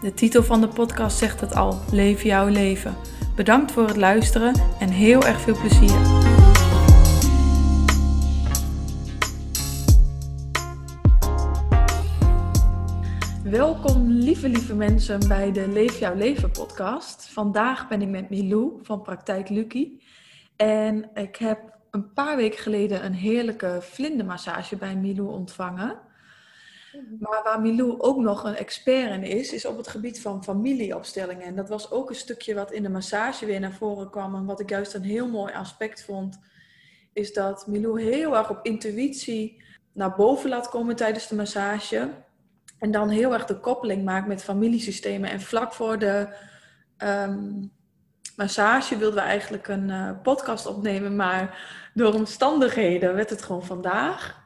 [0.00, 2.94] De titel van de podcast zegt het al: Leef jouw leven.
[3.36, 6.00] Bedankt voor het luisteren en heel erg veel plezier.
[13.44, 17.28] Welkom lieve lieve mensen bij de Leef jouw leven podcast.
[17.28, 19.88] Vandaag ben ik met Milou van Praktijk Lucky.
[20.56, 21.58] En ik heb
[21.90, 25.98] een paar weken geleden een heerlijke vlindermassage bij Milou ontvangen.
[27.18, 31.46] Maar waar Milou ook nog een expert in is, is op het gebied van familieopstellingen.
[31.46, 34.34] En dat was ook een stukje wat in de massage weer naar voren kwam.
[34.34, 36.38] En wat ik juist een heel mooi aspect vond,
[37.12, 42.10] is dat Milou heel erg op intuïtie naar boven laat komen tijdens de massage.
[42.78, 45.30] En dan heel erg de koppeling maakt met familiesystemen.
[45.30, 46.28] En vlak voor de
[46.96, 47.62] ehm,
[48.36, 51.58] massage wilden we eigenlijk een uh, podcast opnemen, maar
[51.94, 54.45] door omstandigheden werd het gewoon vandaag.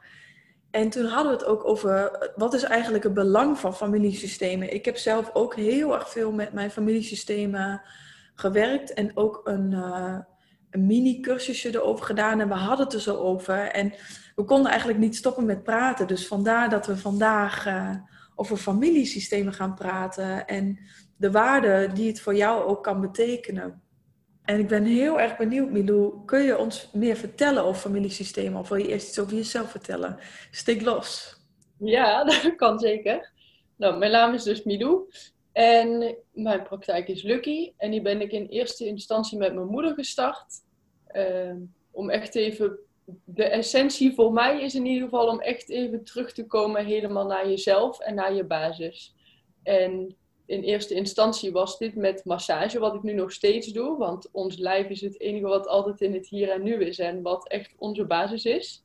[0.71, 4.75] En toen hadden we het ook over wat is eigenlijk het belang van familiesystemen.
[4.75, 7.83] Ik heb zelf ook heel erg veel met mijn familiesystemen
[8.35, 10.19] gewerkt en ook een, uh,
[10.71, 12.41] een mini-cursusje erover gedaan.
[12.41, 13.59] En we hadden het er zo over.
[13.59, 13.93] En
[14.35, 16.07] we konden eigenlijk niet stoppen met praten.
[16.07, 17.95] Dus vandaar dat we vandaag uh,
[18.35, 20.79] over familiesystemen gaan praten en
[21.17, 23.83] de waarde die het voor jou ook kan betekenen.
[24.51, 26.25] En ik ben heel erg benieuwd, Milou.
[26.25, 28.61] Kun je ons meer vertellen over familiesystemen?
[28.61, 30.19] Of wil je eerst iets over jezelf vertellen?
[30.51, 31.37] Steek los.
[31.79, 33.33] Ja, dat kan zeker.
[33.77, 35.11] Nou, mijn naam is dus Milou.
[35.53, 37.73] En mijn praktijk is Lucky.
[37.77, 40.53] En die ben ik in eerste instantie met mijn moeder gestart.
[41.13, 41.55] Uh,
[41.91, 42.79] om echt even...
[43.25, 47.27] De essentie voor mij is in ieder geval om echt even terug te komen helemaal
[47.27, 49.15] naar jezelf en naar je basis.
[49.63, 50.17] En
[50.51, 53.99] in eerste instantie was dit met massage, wat ik nu nog steeds doe.
[53.99, 57.23] Want ons lijf is het enige wat altijd in het hier en nu is en
[57.23, 58.85] wat echt onze basis is.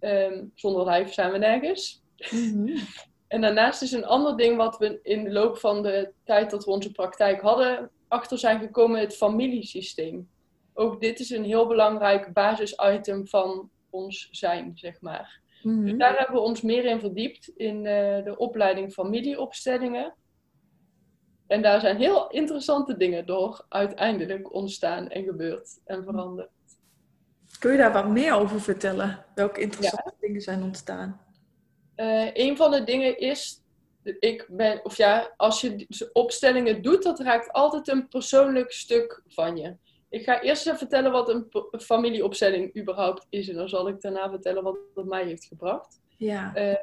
[0.00, 2.02] Um, zonder lijf zijn we nergens.
[2.30, 2.76] Mhm.
[3.28, 6.64] en daarnaast is een ander ding wat we in de loop van de tijd dat
[6.64, 10.28] we onze praktijk hadden, achter zijn gekomen, het familiesysteem.
[10.74, 15.40] Ook dit is een heel belangrijk basisitem van ons zijn, zeg maar.
[15.62, 15.84] Mhm.
[15.84, 20.14] Dus daar hebben we ons meer in verdiept in uh, de opleiding familieopstellingen.
[21.46, 26.50] En daar zijn heel interessante dingen door uiteindelijk ontstaan en gebeurd en veranderd.
[27.58, 29.24] Kun je daar wat meer over vertellen?
[29.34, 31.20] Welke interessante dingen zijn ontstaan?
[31.96, 33.62] Uh, een van de dingen is,
[34.02, 39.56] ik ben, of ja, als je opstellingen doet, dat raakt altijd een persoonlijk stuk van
[39.56, 39.76] je.
[40.08, 43.48] Ik ga eerst even vertellen wat een familieopstelling überhaupt is.
[43.48, 46.00] En dan zal ik daarna vertellen wat het mij heeft gebracht.
[46.16, 46.52] Ja.
[46.56, 46.74] Uh,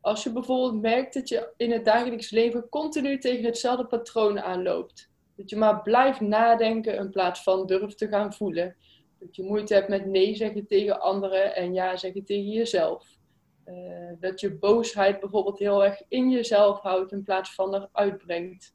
[0.00, 5.10] als je bijvoorbeeld merkt dat je in het dagelijks leven continu tegen hetzelfde patroon aanloopt.
[5.36, 8.76] Dat je maar blijft nadenken in plaats van durft te gaan voelen.
[9.18, 13.16] Dat je moeite hebt met nee zeggen tegen anderen en ja zeggen tegen jezelf.
[13.64, 18.74] Uh, dat je boosheid bijvoorbeeld heel erg in jezelf houdt in plaats van eruit brengt.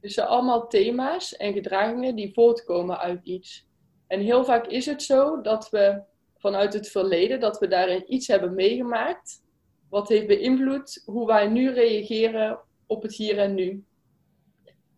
[0.00, 3.66] Dus zijn allemaal thema's en gedragingen die voortkomen uit iets.
[4.06, 6.02] En heel vaak is het zo dat we
[6.36, 9.44] vanuit het verleden, dat we daarin iets hebben meegemaakt
[9.96, 13.84] wat heeft beïnvloed hoe wij nu reageren op het hier en nu.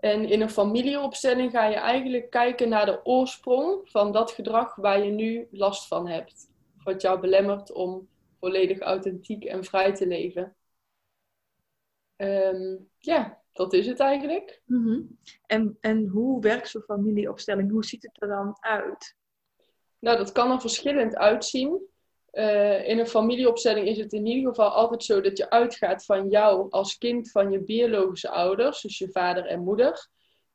[0.00, 5.04] En in een familieopstelling ga je eigenlijk kijken naar de oorsprong van dat gedrag waar
[5.04, 6.50] je nu last van hebt.
[6.84, 8.08] Wat jou belemmert om
[8.40, 10.56] volledig authentiek en vrij te leven.
[12.16, 14.62] Um, ja, dat is het eigenlijk.
[14.64, 17.70] Mm en, en hoe werkt zo'n familieopstelling?
[17.70, 19.16] Hoe ziet het er dan uit?
[19.98, 21.88] Nou, dat kan er verschillend uitzien.
[22.38, 26.28] Uh, in een familieopstelling is het in ieder geval altijd zo dat je uitgaat van
[26.28, 30.08] jou als kind van je biologische ouders, dus je vader en moeder.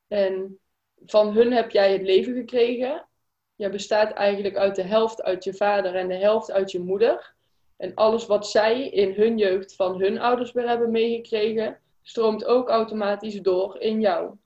[0.08, 0.58] En
[1.06, 3.08] van hun heb jij het leven gekregen.
[3.54, 7.34] Je bestaat eigenlijk uit de helft uit je vader en de helft uit je moeder.
[7.76, 12.68] En alles wat zij in hun jeugd van hun ouders weer hebben meegekregen, stroomt ook
[12.68, 14.36] automatisch door in jou.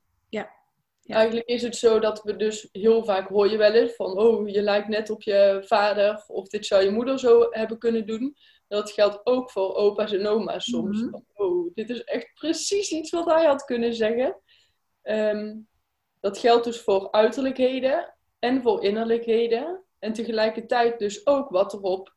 [1.14, 4.49] Eigenlijk is het zo dat we dus heel vaak hoor je wel eens van, oh,
[4.49, 8.37] je lijkt net op je vader of dit zou je moeder zo hebben kunnen doen.
[8.69, 11.00] Dat geldt ook voor opa's en oma's soms.
[11.00, 14.40] Mm Oh, dit is echt precies iets wat hij had kunnen zeggen.
[15.02, 15.56] Ehm,
[16.20, 19.84] dat geldt dus voor uiterlijkheden en voor innerlijkheden.
[19.99, 22.16] En tegelijkertijd dus ook wat erop,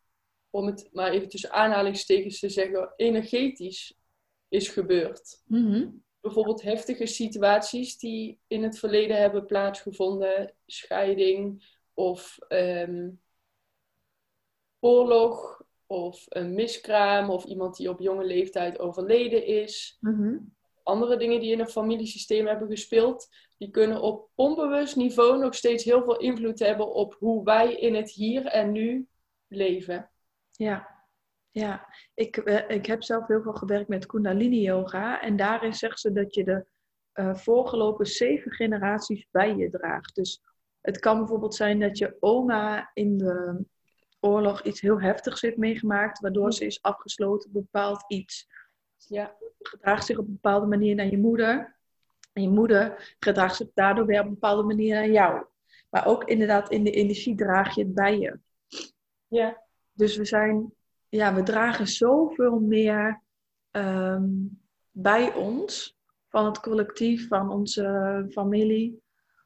[0.49, 3.97] om het maar even tussen aanhalingstekens te zeggen, energetisch
[4.49, 5.41] is gebeurd.
[5.45, 13.09] Mm bijvoorbeeld heftige situaties die in het verleden hebben plaatsgevonden, scheiding of ehm,
[14.79, 19.97] oorlog of een miskraam of iemand die op jonge leeftijd overleden is.
[19.99, 20.37] Mhm.
[20.83, 23.27] Andere dingen die in een familiesysteem hebben gespeeld,
[23.57, 27.95] die kunnen op onbewust niveau nog steeds heel veel invloed hebben op hoe wij in
[27.95, 29.07] het hier en nu
[29.47, 30.11] leven.
[30.51, 31.00] Ja,
[31.51, 31.93] ja.
[32.13, 35.21] Ik, eh, ik heb zelf heel veel gewerkt met Kundalini Yoga.
[35.21, 36.65] En daarin zegt ze dat je de
[37.11, 40.15] eh, voorgelopen zeven generaties bij je draagt.
[40.15, 40.41] Dus
[40.81, 43.65] het kan bijvoorbeeld zijn dat je oma in de
[44.19, 48.47] oorlog iets heel heftigs heeft meegemaakt, waardoor ze is afgesloten bepaald iets.
[48.97, 51.79] Ja, Gedraagt zich op een bepaalde manier naar je moeder.
[52.33, 55.45] En je moeder gedraagt zich daardoor weer op een bepaalde manier naar jou.
[55.89, 58.39] Maar ook inderdaad in de energie draag je het bij je.
[59.27, 60.73] ja, Dus we zijn,
[61.11, 63.21] ja, we dragen zoveel meer
[63.71, 64.29] ehm,
[64.91, 65.97] bij ons,
[66.29, 69.01] van het collectief, van onze familie,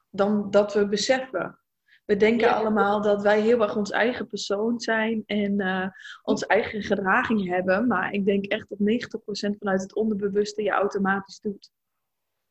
[0.10, 1.60] dan dat we beseffen.
[2.06, 2.54] We denken Ja.
[2.54, 5.88] allemaal dat wij heel erg ons eigen persoon zijn en eh,
[6.24, 7.88] onze eigen gedraging hebben.
[7.88, 11.72] Maar ik denk echt dat 90% vanuit het onderbewuste je automatisch doet.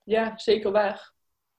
[0.03, 1.13] ja, zeker waar.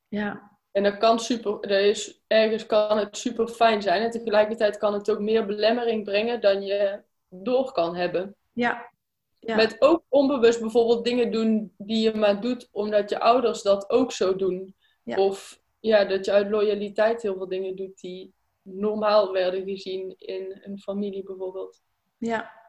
[0.07, 4.02] Ja, En dat kan super, dat is, ergens kan het super fijn zijn.
[4.02, 7.04] En tegelijkertijd kan het ook meer belemmering brengen dan je
[7.44, 8.36] door kan hebben.
[8.54, 8.94] ja,
[9.40, 9.56] ja.
[9.56, 14.12] Met ook onbewust bijvoorbeeld dingen doen die je maar doet omdat je ouders dat ook
[14.12, 14.76] zo doen.
[15.04, 15.18] Ja.
[15.18, 20.60] Of ja, dat je uit loyaliteit heel veel dingen doet die normaal werden gezien in
[20.64, 21.82] een familie bijvoorbeeld.
[22.18, 22.64] ja.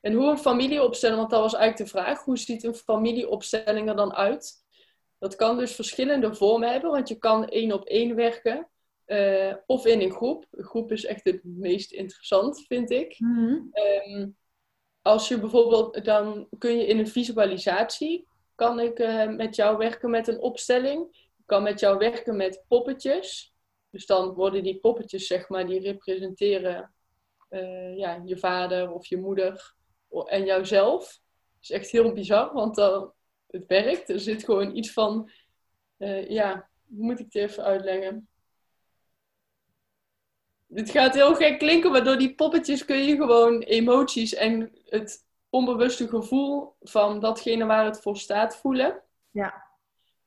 [0.00, 3.96] En hoe een familieopstelling, want dat was eigenlijk de vraag, hoe ziet een familieopstelling er
[3.96, 4.54] dan uit?
[5.18, 8.68] Dat kan dus verschillende vormen hebben, want je kan één op één werken
[9.08, 10.46] eh, of in een groep.
[10.50, 13.18] Een groep is echt het meest interessant, vind ik.
[13.18, 13.56] Mhm.
[13.70, 14.28] Ehm,
[15.02, 20.10] als je bijvoorbeeld, dan kun je in een visualisatie, kan ik eh, met jou werken
[20.10, 21.06] met een opstelling.
[21.12, 23.54] Ik kan met jou werken met poppetjes.
[23.90, 26.92] Dus dan worden die poppetjes, zeg maar, die representeren
[27.48, 29.74] eh, ja, je vader of je moeder
[30.24, 31.00] en jouzelf.
[31.00, 33.12] Dat is echt heel bizar, want dan,
[33.46, 34.08] het werkt.
[34.08, 35.30] Er zit gewoon iets van,
[36.28, 38.28] ja, hoe moet ik het even uitleggen?
[40.70, 45.26] Dit gaat heel gek klinken, maar door die poppetjes kun je gewoon emoties en het
[45.50, 49.02] onbewuste gevoel van datgene waar het voor staat voelen.
[49.30, 49.66] Ja.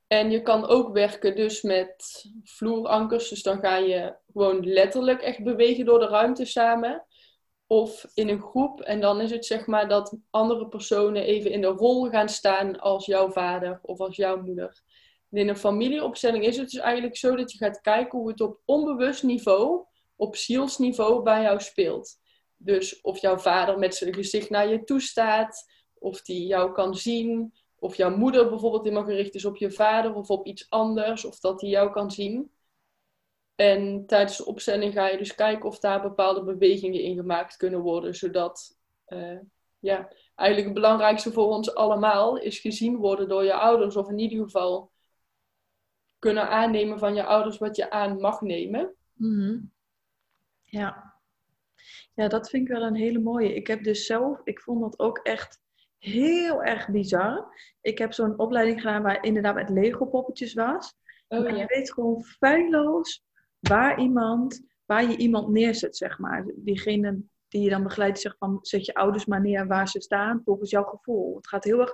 [0.06, 5.42] En je kan ook werken dus met vloerankers, dus dan ga je gewoon letterlijk echt
[5.42, 7.04] bewegen door de ruimte samen.
[7.66, 11.60] Of in een groep en dan is het zeg maar dat andere personen even in
[11.60, 14.82] de rol gaan staan als jouw vader of als jouw moeder.
[15.30, 18.40] En in een familieopstelling is het dus eigenlijk zo dat je gaat kijken hoe het
[18.40, 19.84] op onbewust niveau,
[20.22, 22.20] op zielsniveau bij jou speelt.
[22.56, 26.94] Dus of jouw vader met zijn gezicht naar je toe staat, of die jou kan
[26.94, 31.24] zien, of jouw moeder bijvoorbeeld helemaal gericht is op je vader of op iets anders,
[31.24, 32.50] of dat die jou kan zien.
[33.54, 37.80] En tijdens de opstelling ga je dus kijken of daar bepaalde bewegingen in gemaakt kunnen
[37.80, 39.38] worden, zodat eh,
[39.78, 44.18] ja, eigenlijk het belangrijkste voor ons allemaal is gezien worden door je ouders, of in
[44.18, 44.90] ieder geval
[46.18, 48.94] kunnen aannemen van je ouders wat je aan mag nemen.
[49.12, 49.58] Mhm.
[50.72, 51.14] Ja.
[52.14, 53.54] Ja, dat vind ik wel een hele mooie.
[53.54, 55.60] Ik heb dus zelf, ik vond dat ook echt
[55.98, 57.54] heel erg bizar.
[57.80, 60.94] Ik heb zo'n opleiding gedaan waar inderdaad met Lego poppetjes was.
[61.28, 61.56] Oh, maar ja.
[61.60, 63.24] je weet gewoon feilloos
[63.58, 66.44] waar iemand, waar je iemand neerzet, zeg maar.
[66.56, 70.42] Diegene die je dan begeleidt zegt van, zet je ouders maar neer waar ze staan,
[70.44, 71.36] volgens jouw gevoel.
[71.36, 71.92] Het gaat heel erg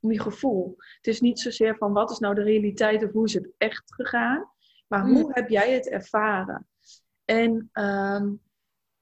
[0.00, 0.74] om je gevoel.
[0.76, 3.94] Het is niet zozeer van, wat is nou de realiteit of hoe is het echt
[3.94, 4.50] gegaan,
[4.86, 5.14] maar Mm.
[5.14, 6.66] hoe heb jij het ervaren?
[7.26, 8.32] En ehm,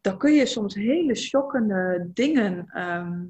[0.00, 3.24] dan kun je soms hele shockende dingen ehm,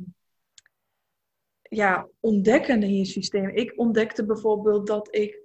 [1.62, 3.48] ja, ontdekken in je systeem.
[3.48, 5.42] Ik ontdekte bijvoorbeeld dat ik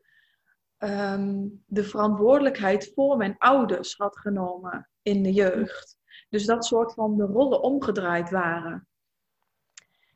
[0.78, 5.98] ehm, de verantwoordelijkheid voor mijn ouders had genomen in de jeugd.
[6.30, 8.88] Dus dat soort van de rollen omgedraaid waren.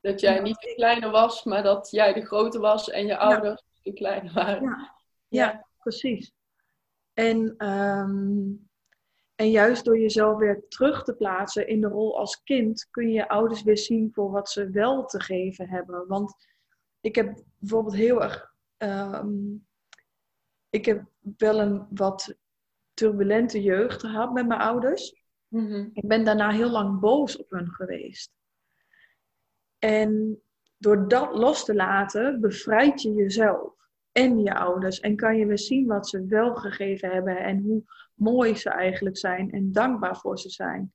[0.01, 3.63] Dat jij niet de kleine was, maar dat jij de grote was en je ouders
[3.81, 4.63] de kleine waren.
[4.63, 4.93] Ja.
[5.27, 6.33] Ja, precies.
[7.13, 8.51] En, ehm,
[9.43, 13.13] en juist door jezelf weer terug te plaatsen in de rol als kind, kun je
[13.13, 16.07] je ouders weer zien voor wat ze wel te geven hebben.
[16.07, 16.35] Want
[17.01, 18.51] ik heb bijvoorbeeld heel erg.
[18.77, 19.55] ehm,
[20.69, 21.03] ik heb
[21.38, 22.35] wel een wat
[22.93, 25.23] turbulente jeugd gehad met mijn ouders.
[25.47, 25.89] Mhm.
[25.93, 28.31] Ik ben daarna heel lang boos op hun geweest.
[29.79, 30.41] En
[30.77, 33.73] door dat los te laten, bevrijd je jezelf
[34.13, 35.00] en je ouders.
[35.00, 39.17] En kan je weer zien wat ze wel gegeven hebben en hoe mooi ze eigenlijk
[39.17, 40.93] zijn en dankbaar voor ze zijn.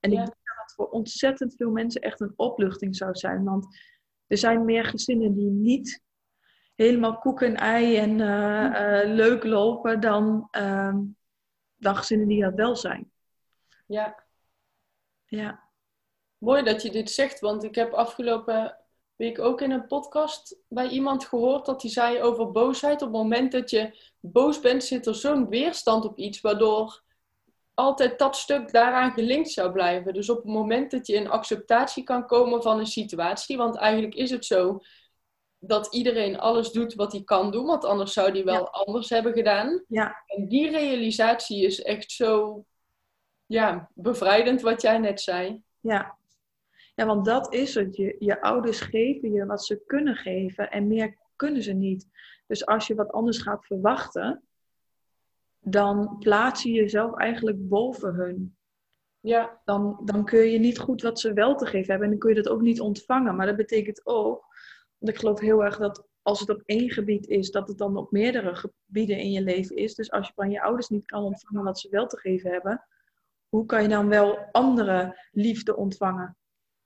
[0.00, 0.18] En Ja.
[0.20, 3.44] ik denk dat dat voor ontzettend veel mensen echt een opluchting zou zijn.
[3.44, 3.78] Want
[4.26, 6.02] er zijn meer gezinnen die niet
[6.74, 10.98] helemaal koek en ei en eh, eh, leuk lopen dan, ehm,
[11.76, 13.10] dan gezinnen die dat wel zijn.
[13.86, 14.24] Ja.
[15.26, 15.68] Ja.
[16.38, 18.78] Mooi dat je dit zegt, want ik heb afgelopen
[19.20, 23.02] week ook in een podcast bij iemand gehoord dat hij zei over boosheid.
[23.02, 27.02] Op het moment dat je boos bent, zit er zo'n weerstand op iets, waardoor
[27.74, 30.14] altijd dat stuk daaraan gelinkt zou blijven.
[30.14, 34.14] Dus op het moment dat je in acceptatie kan komen van een situatie, want eigenlijk
[34.14, 34.80] is het zo
[35.58, 39.32] dat iedereen alles doet wat hij kan doen, want anders zou hij wel anders hebben
[39.32, 39.84] gedaan.
[39.88, 40.22] Ja.
[40.26, 42.64] En die realisatie is echt zo
[43.46, 45.62] ja, bevrijdend wat jij net zei.
[45.80, 46.18] Ja.
[47.00, 47.96] Ja, want dat is het.
[47.96, 52.08] Je, je ouders geven je wat ze kunnen geven en meer kunnen ze niet.
[52.46, 54.42] Dus als je wat anders gaat verwachten,
[55.58, 58.56] dan plaats je jezelf eigenlijk boven hun.
[59.20, 59.60] Ja.
[59.64, 62.28] Dan, dan kun je niet goed wat ze wel te geven hebben en dan kun
[62.34, 63.36] je dat ook niet ontvangen.
[63.36, 64.44] Maar dat betekent ook,
[64.98, 67.96] want ik geloof heel erg dat als het op één gebied is, dat het dan
[67.96, 69.94] op meerdere gebieden in je leven is.
[69.94, 72.84] Dus als je van je ouders niet kan ontvangen wat ze wel te geven hebben,
[73.48, 76.36] hoe kan je dan wel andere liefde ontvangen?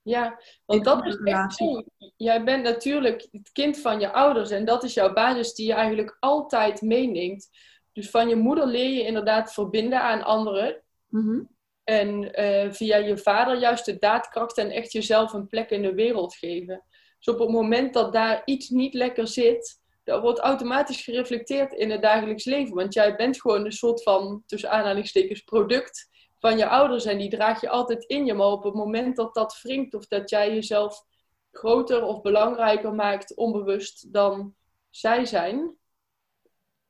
[0.05, 1.83] Ja, want dat is echt zo.
[2.15, 5.73] Jij bent natuurlijk het kind van je ouders en dat is jouw basis die je
[5.73, 7.49] eigenlijk altijd meeneemt.
[7.91, 10.83] Dus van je moeder leer je inderdaad verbinden aan anderen.
[11.07, 11.43] Mhm.
[11.83, 15.93] En eh, via je vader juist de daadkracht en echt jezelf een plek in de
[15.93, 16.83] wereld geven.
[17.19, 21.91] Dus op het moment dat daar iets niet lekker zit, dat wordt automatisch gereflecteerd in
[21.91, 22.75] het dagelijks leven.
[22.75, 27.05] Want jij bent gewoon een soort van, tussen aanhalingstekens, product van je ouders.
[27.05, 28.33] En die draag je altijd in je.
[28.33, 31.03] Maar op het moment dat dat wringt of dat jij jezelf
[31.51, 34.55] groter of belangrijker maakt, onbewust, dan
[34.89, 35.75] zij zijn,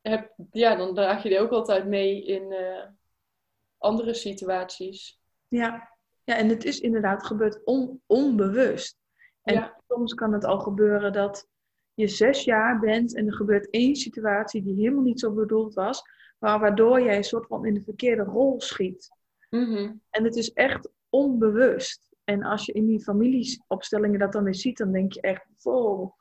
[0.01, 2.83] heb, ja, dan draag je die ook altijd mee in uh,
[3.77, 5.19] andere situaties.
[5.47, 5.89] Ja.
[6.23, 8.97] ja, en het is inderdaad gebeurd on, onbewust.
[9.43, 9.81] En Ja.
[9.87, 11.47] soms kan het al gebeuren dat
[11.93, 16.01] je zes jaar bent en er gebeurt één situatie die helemaal niet zo bedoeld was,
[16.39, 19.09] maar waardoor jij een soort van in de verkeerde rol schiet.
[19.55, 19.93] Mhm.
[20.09, 22.13] En het is echt onbewust.
[22.23, 26.11] En als je in die familieopstellingen dat dan weer ziet, dan denk je echt, wow,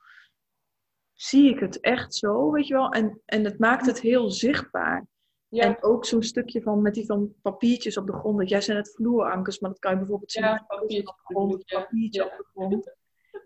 [1.12, 2.88] zie ik het echt zo, weet je wel?
[2.90, 5.06] En, en het maakt het heel zichtbaar.
[5.48, 8.38] Ja, En ook zo'n stukje van met die van papiertjes op de grond.
[8.38, 10.42] Dat jij zijn het vloerankers, maar dat kan je bijvoorbeeld zien.
[10.42, 12.26] Ja, op de grond, papiertje Ja.
[12.26, 12.94] op de grond.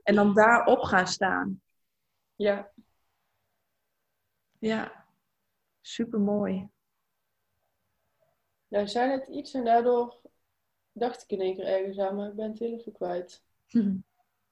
[0.02, 1.62] En dan daarop gaan staan.
[2.37, 2.73] ja.
[4.61, 5.07] Ja,
[5.80, 6.68] super mooi.
[8.69, 10.21] Jij zei net iets en daardoor
[10.93, 13.43] dacht ik in één keer ergens aan, maar ik ben het heel even kwijt.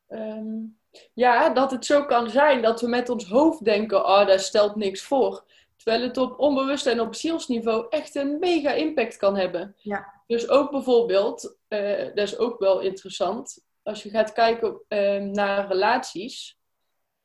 [0.06, 0.64] Ehm,
[1.12, 4.76] ja, dat het zo kan zijn dat we met ons hoofd denken, oh, daar stelt
[4.76, 5.44] niks voor.
[5.76, 9.76] Terwijl het op onbewust en op zielsniveau echt een mega impact kan hebben.
[9.78, 10.22] Ja.
[10.26, 15.68] Dus ook bijvoorbeeld, eh, dat is ook wel interessant, als je gaat kijken ehm, naar
[15.68, 16.58] relaties.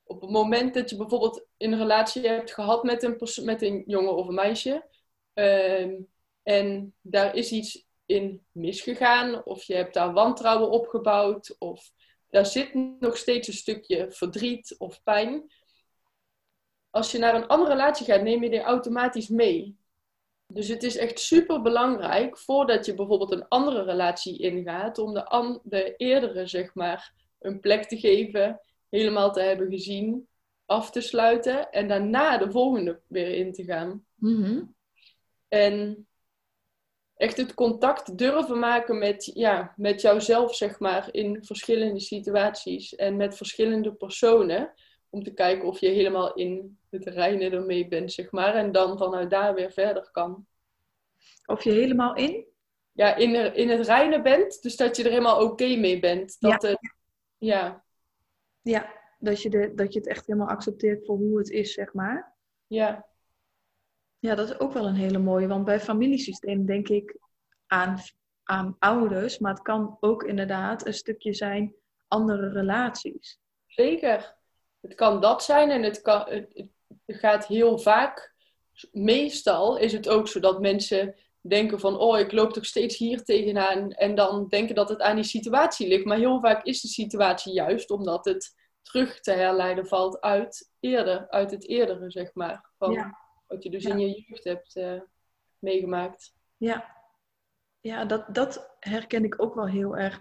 [0.04, 4.16] Op het moment dat je bijvoorbeeld een relatie hebt gehad met een, met een jongen
[4.16, 4.90] of een meisje.
[5.34, 5.94] ehm,
[6.44, 9.46] en daar is iets in misgegaan.
[9.46, 11.56] Of je hebt daar wantrouwen opgebouwd.
[11.60, 11.92] Of
[12.30, 15.52] daar zit nog steeds een stukje verdriet of pijn.
[16.90, 19.80] Als je naar een andere relatie gaat, neem je die automatisch mee.
[20.48, 25.60] Dus het is echt super belangrijk voordat je bijvoorbeeld een andere relatie ingaat, om de,
[25.64, 30.28] de eerdere, zeg maar, een plek te geven, helemaal te hebben gezien,
[30.66, 34.06] af te sluiten en daarna de volgende weer in te gaan.
[34.16, 34.64] Mhm.
[35.48, 36.08] En
[37.22, 43.16] echt het contact durven maken met, ja, met jouzelf, zeg maar, in verschillende situaties en
[43.18, 44.74] met verschillende personen.
[45.10, 48.56] Om te kijken of je helemaal in het reine ermee bent, zeg maar.
[48.56, 50.46] En dan vanuit daar weer verder kan.
[51.46, 52.46] Of je helemaal in?
[52.92, 56.36] Ja, in, er- in het reine bent, dus dat je er helemaal oké mee bent.
[56.40, 56.80] Dat het,
[57.38, 57.84] ja,
[58.62, 61.94] Ja, dat je, de, dat je het echt helemaal accepteert voor hoe het is, zeg
[61.94, 62.36] maar.
[62.68, 63.06] ja,
[64.22, 65.48] Ja, dat is ook wel een hele mooie.
[65.48, 67.18] Want bij familiesysteem denk ik
[67.68, 68.00] aan,
[68.44, 71.76] aan ouders, maar het kan ook inderdaad een stukje zijn
[72.08, 73.40] andere relaties.
[73.68, 74.40] zeker.
[74.80, 76.66] Het kan dat zijn en het, kan, het,
[77.06, 78.34] het gaat heel vaak,
[78.92, 83.24] meestal is het ook zo dat mensen denken van, oh, ik loop toch steeds hier
[83.24, 83.92] tegenaan.
[83.92, 86.06] En dan denken dat het aan die situatie ligt.
[86.06, 91.30] Maar heel vaak is de situatie juist omdat het terug te herleiden valt uit eerder,
[91.30, 92.70] uit het eerdere, zeg maar.
[92.78, 93.21] Van Ja.
[93.52, 93.92] Wat je dus Ja.
[93.92, 95.02] in je jeugd hebt eh,
[95.60, 96.34] meegemaakt.
[96.58, 96.96] Ja,
[97.80, 100.20] ja dat, dat herken ik ook wel heel erg.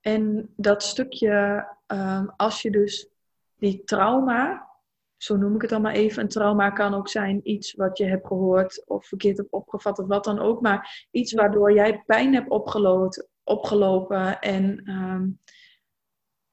[0.00, 3.08] En dat stukje, ehm, als je dus
[3.56, 4.70] die trauma,
[5.16, 8.04] zo noem ik het dan maar even, een trauma kan ook zijn iets wat je
[8.04, 12.34] hebt gehoord of verkeerd hebt opgevat of wat dan ook, maar iets waardoor jij pijn
[12.34, 15.28] hebt opgelopen, opgelopen en ehm,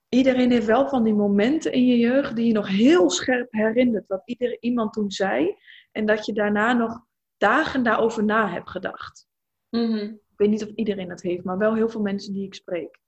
[0.09, 4.07] iedereen heeft wel van die momenten in je jeugd die je nog heel scherp herinnert.
[4.07, 5.55] Wat ieder, iemand toen zei.
[5.91, 7.05] En dat je daarna nog
[7.37, 9.27] dagen daarover na hebt gedacht.
[9.69, 9.97] Mhm.
[9.97, 12.99] Ik weet niet of iedereen dat heeft, maar wel heel veel mensen die ik spreek.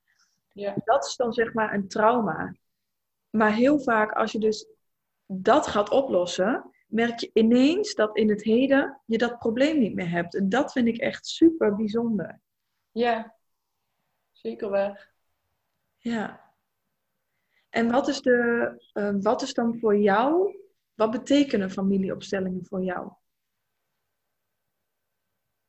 [0.53, 0.75] Ja.
[0.83, 2.55] Dat is dan zeg maar een trauma.
[3.29, 4.67] Maar heel vaak als je dus
[5.25, 10.09] dat gaat oplossen, merk je ineens dat in het heden je dat probleem niet meer
[10.09, 10.35] hebt.
[10.35, 12.41] En dat vind ik echt super bijzonder.
[12.91, 13.35] ja,
[14.31, 15.11] zeker waar.
[15.97, 16.50] Ja.
[17.71, 20.55] En wat is, de, eh, wat is dan voor jou,
[20.93, 23.11] wat betekenen familieopstellingen voor jou?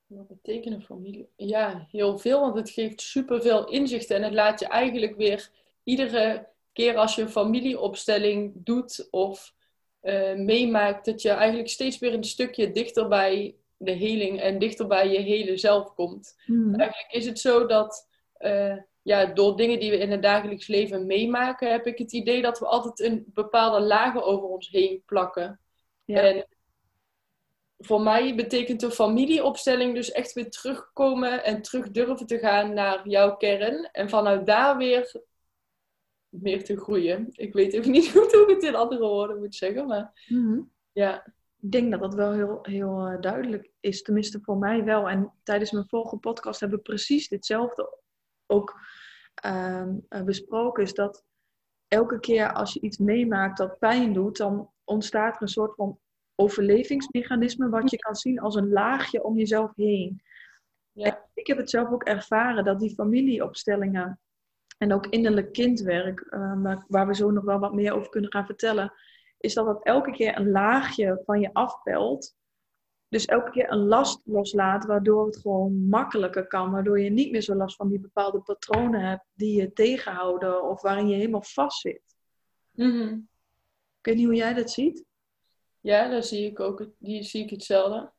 [0.06, 1.28] Wat betekenen familie?
[1.36, 5.50] Ja, heel veel, want het geeft superveel inzichten en het laat je eigenlijk weer
[5.84, 9.54] iedere keer als je een familieopstelling doet of
[10.00, 14.86] eh, meemaakt, dat je eigenlijk steeds weer een stukje dichter bij de heling en dichter
[14.86, 16.34] bij je hele zelf komt.
[16.46, 16.74] Mhm.
[16.74, 21.06] Eigenlijk is het zo dat eh, ja, door dingen die we in het dagelijks leven
[21.06, 25.60] meemaken, heb ik het idee dat we altijd een bepaalde lagen over ons heen plakken.
[26.04, 26.20] Ja.
[26.20, 26.46] En
[27.78, 33.08] voor mij betekent de familieopstelling dus echt weer terugkomen en terug durven te gaan naar
[33.08, 33.88] jouw kern.
[33.92, 35.20] En vanuit daar weer
[36.28, 37.28] meer te groeien.
[37.30, 40.60] Ik weet even niet goed hoe ik het in andere woorden moet zeggen, maar Mhm.
[40.92, 41.26] ja.
[41.60, 45.08] Ik denk dat dat wel heel, heel eh, duidelijk is, tenminste voor mij wel.
[45.08, 47.98] En tijdens mijn vorige podcast hebben we precies ditzelfde
[48.46, 48.74] ook
[49.42, 50.82] ehm, eh, besproken.
[50.82, 51.24] Is dat
[51.88, 55.98] elke keer als je iets meemaakt dat pijn doet, dan ontstaat er een soort van
[56.34, 60.22] overlevingsmechanisme wat je kan zien als een laagje om jezelf heen.
[60.92, 61.28] Ja.
[61.34, 64.20] Ik heb het zelf ook ervaren dat die familieopstellingen
[64.78, 68.32] en ook innerlijk kindwerk, eh, waar- waar we zo nog wel wat meer over kunnen
[68.32, 68.92] gaan vertellen,
[69.38, 72.36] is dat dat elke keer een laagje van je afpelt.
[73.12, 76.70] Dus elke keer een last loslaat, waardoor het gewoon makkelijker kan.
[76.70, 80.82] Waardoor je niet meer zo last van die bepaalde patronen hebt die je tegenhouden of
[80.82, 82.02] waarin je helemaal vast zit.
[82.70, 83.12] Mhm.
[83.98, 85.04] Ik weet niet hoe jij dat ziet.
[85.80, 88.12] Ja, daar zie ik ook, die zie ik hetzelfde.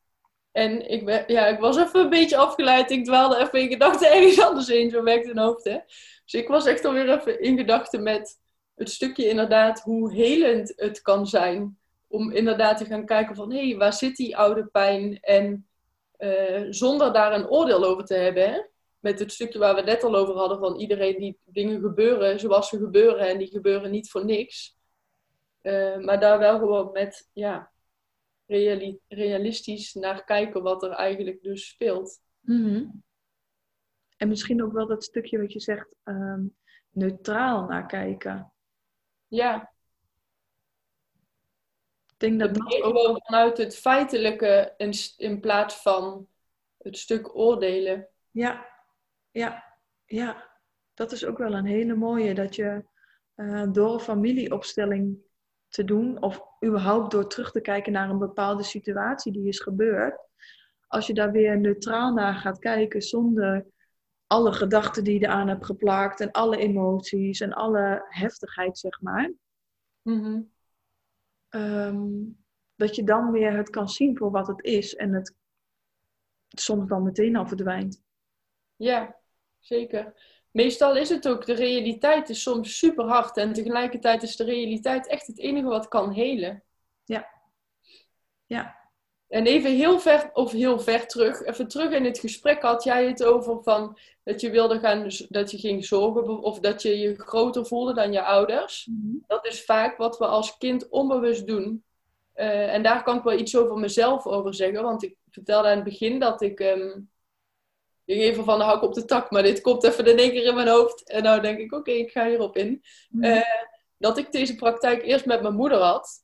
[0.52, 2.92] En ik, ben, ja, ik was even een beetje afgeleid.
[2.92, 4.90] Ik dwaalde even in gedachten ergens anders heen.
[4.90, 5.78] Zo werkt een hoofd, hè.
[6.24, 8.40] Dus ik was echt alweer even in gedachten met
[8.76, 11.78] het stukje inderdaad hoe helend het kan zijn.
[12.14, 15.20] Om inderdaad te gaan kijken van, hé, hey, waar zit die oude pijn?
[15.20, 15.68] En
[16.18, 18.62] eh, zonder daar een oordeel over te hebben, hè.
[19.00, 22.70] Met het stukje waar we net al over hadden van iedereen die dingen gebeuren zoals
[22.70, 23.28] ze gebeuren.
[23.28, 24.78] En die gebeuren niet voor niks.
[25.62, 27.72] Eh, maar daar wel gewoon met, ja,
[28.46, 32.22] reali- realistisch naar kijken wat er eigenlijk dus speelt.
[32.40, 32.86] Mhm.
[34.18, 36.42] En misschien ook wel dat stukje wat je zegt, ehm,
[36.90, 38.54] neutraal naar kijken.
[39.28, 39.73] Ja,
[42.24, 46.28] denk dat dat ook gewoon vanuit het feitelijke in, in plaats van
[46.78, 48.08] het stuk oordelen.
[48.32, 48.68] Ja,
[49.32, 49.64] ja,
[50.06, 50.52] ja.
[50.94, 52.34] Dat is ook wel een hele mooie.
[52.34, 52.84] Dat je
[53.36, 55.18] eh, door een familieopstelling
[55.68, 60.20] te doen, of überhaupt door terug te kijken naar een bepaalde situatie die is gebeurd,
[60.88, 63.66] als je daar weer neutraal naar gaat kijken, zonder
[64.28, 69.32] alle gedachten die je eraan hebt geplakt en alle emoties en alle heftigheid, zeg maar,
[70.04, 70.42] Mhm.
[71.54, 72.12] Ehm,
[72.76, 75.36] dat je dan weer het kan zien voor wat het is en het
[76.48, 78.04] soms dan meteen al verdwijnt.
[78.76, 79.16] Ja,
[79.60, 80.14] zeker.
[80.52, 85.08] Meestal is het ook, de realiteit is soms super hard en tegelijkertijd is de realiteit
[85.08, 86.64] echt het enige wat kan helen.
[87.04, 87.28] Ja.
[88.46, 88.83] Ja.
[89.34, 93.08] En even heel ver, of heel ver terug, even terug in het gesprek had jij
[93.08, 97.16] het over van dat je wilde gaan, dat je ging zorgen of dat je je
[97.16, 98.90] groter voelde dan je ouders.
[99.28, 101.84] Dat is vaak wat we als kind onbewust doen.
[102.34, 105.76] Eh, en daar kan ik wel iets over mezelf over zeggen, want ik vertelde aan
[105.76, 106.90] het begin dat ik, ehm,
[108.06, 110.32] ik ging even van de hak op de tak, maar dit komt even in één
[110.32, 111.10] keer in mijn hoofd.
[111.10, 112.84] En nou denk ik, oké, ik ga hierop in.
[113.10, 113.24] Mhm.
[113.24, 113.66] Eh,
[113.98, 116.23] dat ik deze praktijk eerst met mijn moeder had.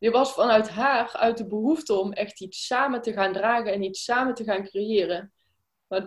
[0.00, 3.82] Die was vanuit haar, uit de behoefte om echt iets samen te gaan dragen en
[3.82, 5.32] iets samen te gaan creëren.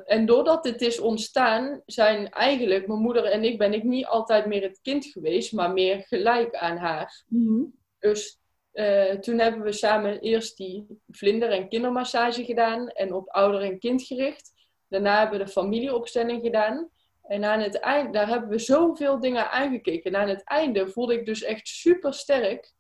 [0.06, 4.46] En doordat dit is ontstaan, zijn eigenlijk mijn moeder en ik, ben ik niet altijd
[4.46, 7.24] meer het kind geweest, maar meer gelijk aan haar.
[7.28, 7.64] Mhm.
[8.00, 8.40] Dus
[8.72, 13.80] eh, toen hebben we samen eerst die vlinder- en kindermassage gedaan en op ouder en
[13.80, 14.52] kind gericht.
[14.88, 16.90] Daarna hebben we de familieopstelling gedaan.
[17.24, 20.14] En aan het eind, daar hebben we zoveel dingen aangekeken.
[20.14, 22.74] En aan het einde voelde ik dus echt super sterk.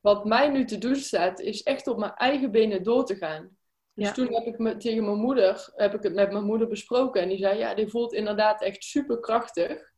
[0.00, 3.56] Wat mij nu te doen staat, is echt op mijn eigen benen door te gaan.
[3.94, 4.12] Dus Ja.
[4.12, 7.22] toen heb ik me, tegen mijn moeder, heb ik het met mijn moeder besproken.
[7.22, 9.92] En die zei, ja, die voelt inderdaad echt super krachtig.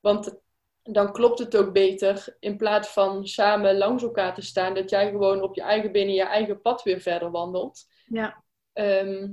[0.00, 0.42] Want
[0.82, 2.36] dan klopt het ook beter.
[2.40, 4.74] In plaats van samen langs elkaar te staan.
[4.74, 7.84] Dat jij gewoon op je eigen benen je eigen pad weer verder wandelt.
[8.06, 8.44] Ja.
[8.72, 9.32] Ehm,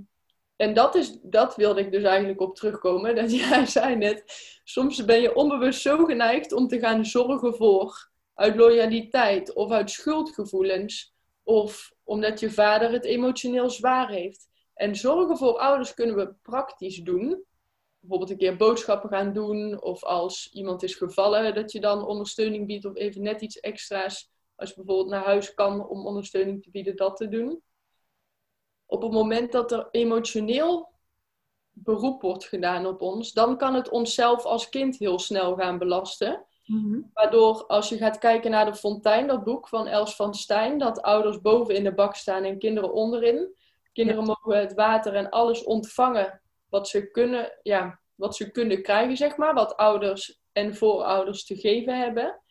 [0.55, 3.15] en dat, is, dat wilde ik dus eigenlijk op terugkomen.
[3.21, 4.23] Dat jij zei net,
[4.63, 8.10] soms ben je onbewust zo geneigd om te gaan zorgen voor.
[8.33, 11.13] Uit loyaliteit of uit schuldgevoelens.
[11.43, 14.49] Of omdat je vader het emotioneel zwaar heeft.
[14.73, 17.43] En zorgen voor ouders kunnen we praktisch doen.
[17.99, 19.81] Bijvoorbeeld een keer boodschappen gaan doen.
[19.81, 22.85] Of als iemand is gevallen, dat je dan ondersteuning biedt.
[22.85, 24.31] Of even net iets extra's.
[24.55, 27.61] Als je bijvoorbeeld naar huis kan om ondersteuning te bieden, dat te doen.
[28.85, 30.89] Op het moment dat er emotioneel
[31.71, 36.45] beroep wordt gedaan op ons, dan kan het onszelf als kind heel snel gaan belasten.
[36.71, 37.01] Mhm.
[37.13, 41.01] Waardoor als je gaat kijken naar de Fontein, dat boek van Els van Stijn, dat
[41.01, 43.55] ouders boven in de bak staan en kinderen onderin.
[43.93, 49.17] Kinderen mogen het water en alles ontvangen wat ze kunnen, ja, wat ze kunnen krijgen,
[49.17, 52.41] zeg maar, wat ouders en voorouders te geven hebben.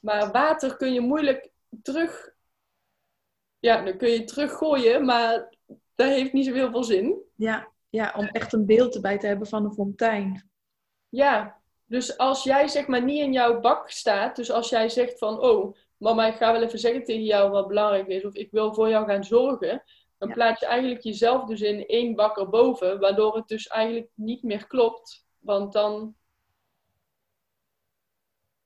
[0.00, 1.50] Maar water kun je moeilijk
[1.82, 2.30] terug,
[3.58, 5.54] ja, dan kun je teruggooien, maar
[5.94, 7.22] dat heeft niet zoveel veel zin.
[7.34, 10.50] Ja, ja, om echt een beeld erbij te hebben van een fontein.
[11.08, 11.59] Ja,
[11.90, 15.40] dus als jij zeg maar niet in jouw bak staat, dus als jij zegt van,
[15.40, 18.74] oh, mama, ik ga wel even zeggen tegen jou wat belangrijk is, of ik wil
[18.74, 19.82] voor jou gaan zorgen,
[20.18, 20.34] dan Ja.
[20.34, 24.66] plaats je eigenlijk jezelf dus in één bak erboven, waardoor het dus eigenlijk niet meer
[24.66, 26.14] klopt, want dan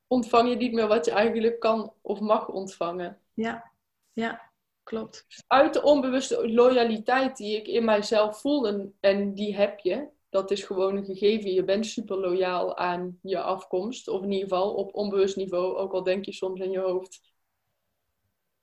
[0.06, 3.20] ontvang je niet meer wat je eigenlijk kan of mag ontvangen.
[3.34, 3.72] Ja,
[4.12, 4.50] ja,
[4.82, 5.26] klopt.
[5.46, 10.50] Uit de onbewuste loyaliteit die ik in mijzelf voel, en, en die heb je, dat
[10.50, 11.52] is gewoon een gegeven.
[11.52, 15.92] Je bent super loyaal aan je afkomst, of in ieder geval op onbewust niveau, ook
[15.92, 17.20] al denk je soms in je hoofd,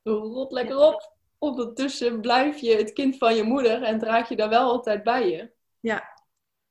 [0.04, 1.16] rot lekker op.
[1.38, 5.30] Ondertussen blijf je het kind van je moeder en draag je daar wel altijd bij
[5.30, 5.52] je.
[5.80, 6.04] Ja.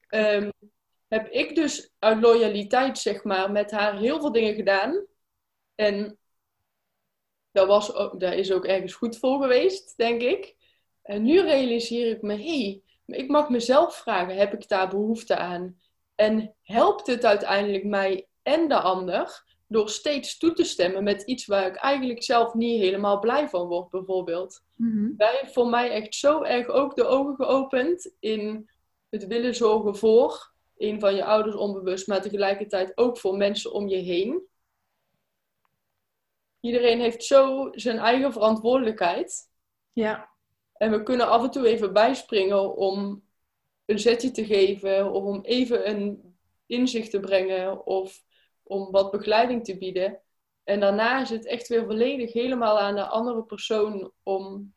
[0.09, 0.51] Ehm,
[1.09, 5.07] heb ik dus uit loyaliteit, zeg maar, met haar heel veel dingen gedaan.
[5.75, 6.19] En
[7.53, 10.57] dat, was ook, dat is ook ergens goed voor geweest, denk ik.
[11.03, 15.37] En nu realiseer ik me, hé, hey, ik mag mezelf vragen, heb ik daar behoefte
[15.37, 15.81] aan?
[16.15, 21.47] En helpt het uiteindelijk mij en de ander door steeds toe te stemmen met iets
[21.47, 24.63] waar ik eigenlijk zelf niet helemaal blij van word, bijvoorbeeld?
[24.77, 25.17] Mhm.
[25.17, 28.71] Wij heeft voor mij echt zo erg ook de ogen geopend in
[29.09, 33.89] het willen zorgen voor een van je ouders onbewust, maar tegelijkertijd ook voor mensen om
[33.89, 34.43] je heen.
[36.61, 39.51] Iedereen heeft zo zijn eigen verantwoordelijkheid.
[39.93, 40.30] Ja,
[40.81, 43.23] En we kunnen af en toe even bijspringen om
[43.85, 46.35] een zetje te geven, of om even een
[46.67, 48.23] inzicht te brengen, of
[48.63, 50.21] om wat begeleiding te bieden.
[50.65, 54.75] En daarna is het echt weer volledig helemaal aan de andere persoon om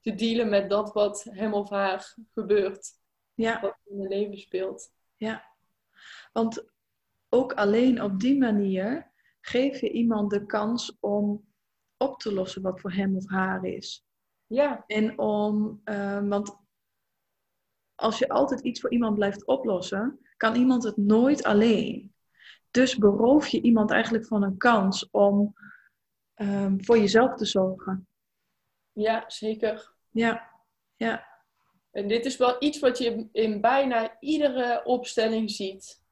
[0.00, 2.88] te dealen met dat wat hem of haar gebeurt,
[3.34, 4.92] ja, wat in het leven speelt.
[5.16, 5.44] ja.
[6.32, 6.64] Want
[7.28, 11.44] ook alleen op die manier geef je iemand de kans om
[11.96, 14.04] op te lossen wat voor hem of haar is.
[14.52, 16.56] Ja, En om, eh, want
[17.94, 22.14] als je altijd iets voor iemand blijft oplossen, kan iemand het nooit alleen.
[22.70, 25.54] Dus beroof je iemand eigenlijk van een kans om
[26.34, 28.08] ehm, voor jezelf te zorgen.
[28.92, 29.92] ja, zeker.
[30.10, 30.50] Ja,
[30.96, 31.28] ja,
[31.90, 36.02] En dit is wel iets wat je in bijna iedere opstelling ziet.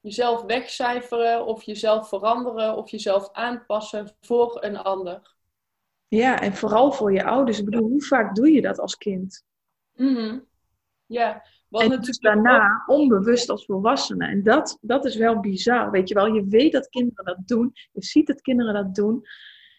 [0.00, 5.31] Jezelf wegcijferen of jezelf veranderen of jezelf aanpassen voor een ander.
[6.18, 7.58] Ja, en vooral voor je ouders.
[7.58, 9.44] Ik bedoel, hoe vaak doe je dat als kind?
[9.94, 10.40] Mhm.
[11.06, 14.26] Ja, wat en dus natuurlijk daarna onbewust als volwassene.
[14.26, 16.26] En dat, dat is wel bizar, weet je wel.
[16.26, 17.72] Je weet dat kinderen dat doen.
[17.92, 19.26] Je ziet dat kinderen dat doen.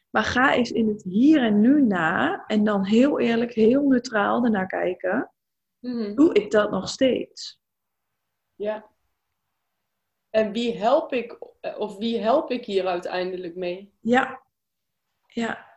[0.10, 2.44] Maar ga eens in het hier en nu na.
[2.48, 5.32] En dan heel eerlijk, heel neutraal ernaar kijken.
[5.80, 6.16] Mhm.
[6.16, 7.62] Doe ik dat nog steeds?
[8.56, 8.86] Ja.
[10.30, 11.38] En wie help ik,
[11.78, 13.94] of wie help ik hier uiteindelijk mee?
[14.00, 14.42] Ja.
[15.26, 15.73] Ja.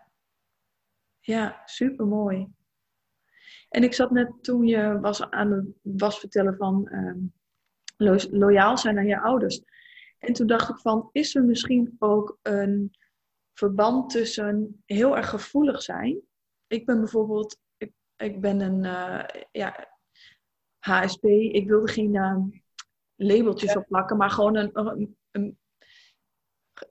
[1.26, 2.48] Ja, supermooi.
[3.68, 7.18] En ik zat net toen je was aan het was vertellen van ehm,
[7.96, 9.62] lo- loyaal zijn aan je ouders.
[10.18, 12.96] En toen dacht ik van, is er misschien ook een
[13.52, 16.20] verband tussen heel erg gevoelig zijn?
[16.66, 19.88] Ik ben bijvoorbeeld, ik, ik ben een eh, ja,
[20.78, 21.24] HSP.
[21.24, 22.36] Ik wilde geen eh,
[23.14, 23.78] labeltjes Ja.
[23.80, 25.58] op plakken, maar gewoon een, een, een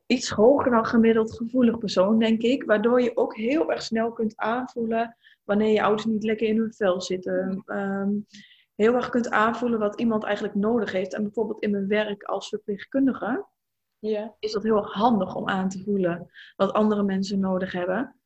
[0.05, 2.63] iets hoger dan gemiddeld gevoelig persoon, denk ik.
[2.63, 6.73] Waardoor je ook heel erg snel kunt aanvoelen wanneer je ouders niet lekker in hun
[6.73, 7.63] vel zitten.
[7.65, 8.09] Ehm,
[8.75, 11.13] heel erg kunt aanvoelen wat iemand eigenlijk nodig heeft.
[11.13, 13.45] En bijvoorbeeld in mijn werk als verpleegkundige
[13.99, 18.19] Ja, is dat heel erg handig om aan te voelen wat andere mensen nodig hebben.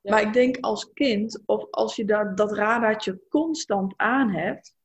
[0.00, 0.10] Ja.
[0.10, 4.76] Maar ik denk als kind, of als je daar, dat radartje constant aan hebt,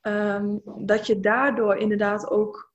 [0.00, 2.69] ehm, dat je daardoor inderdaad ook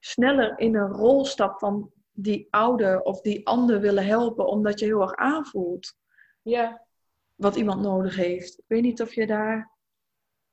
[0.00, 4.84] sneller in een rol stapt van die ouder of die ander willen helpen, omdat je
[4.84, 5.98] heel erg aanvoelt
[6.42, 6.86] ja,
[7.34, 8.58] wat iemand nodig heeft.
[8.58, 9.78] Ik weet niet of je daar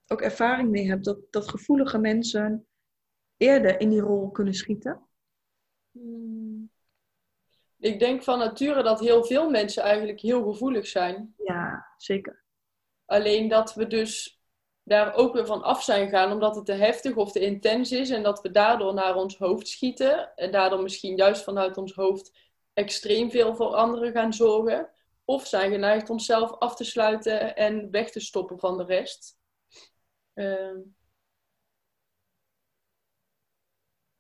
[0.08, 2.68] ook ervaring mee hebt, dat, dat gevoelige mensen
[3.38, 5.08] eerder in die rol kunnen schieten?
[5.92, 6.72] Hmm.
[7.80, 11.34] Ik denk van nature dat heel veel mensen eigenlijk heel gevoelig zijn.
[11.38, 12.44] Ja, zeker.
[13.06, 14.37] Alleen dat we dus
[14.88, 18.10] daar ook weer van af zijn gaan omdat het te heftig of te intens is
[18.10, 22.32] en dat we daardoor naar ons hoofd schieten en daardoor misschien juist vanuit ons hoofd
[22.74, 24.90] extreem veel voor anderen gaan zorgen.
[25.26, 29.38] Of zijn geneigd onszelf af te sluiten en weg te stoppen van de rest.
[30.34, 30.78] Uh,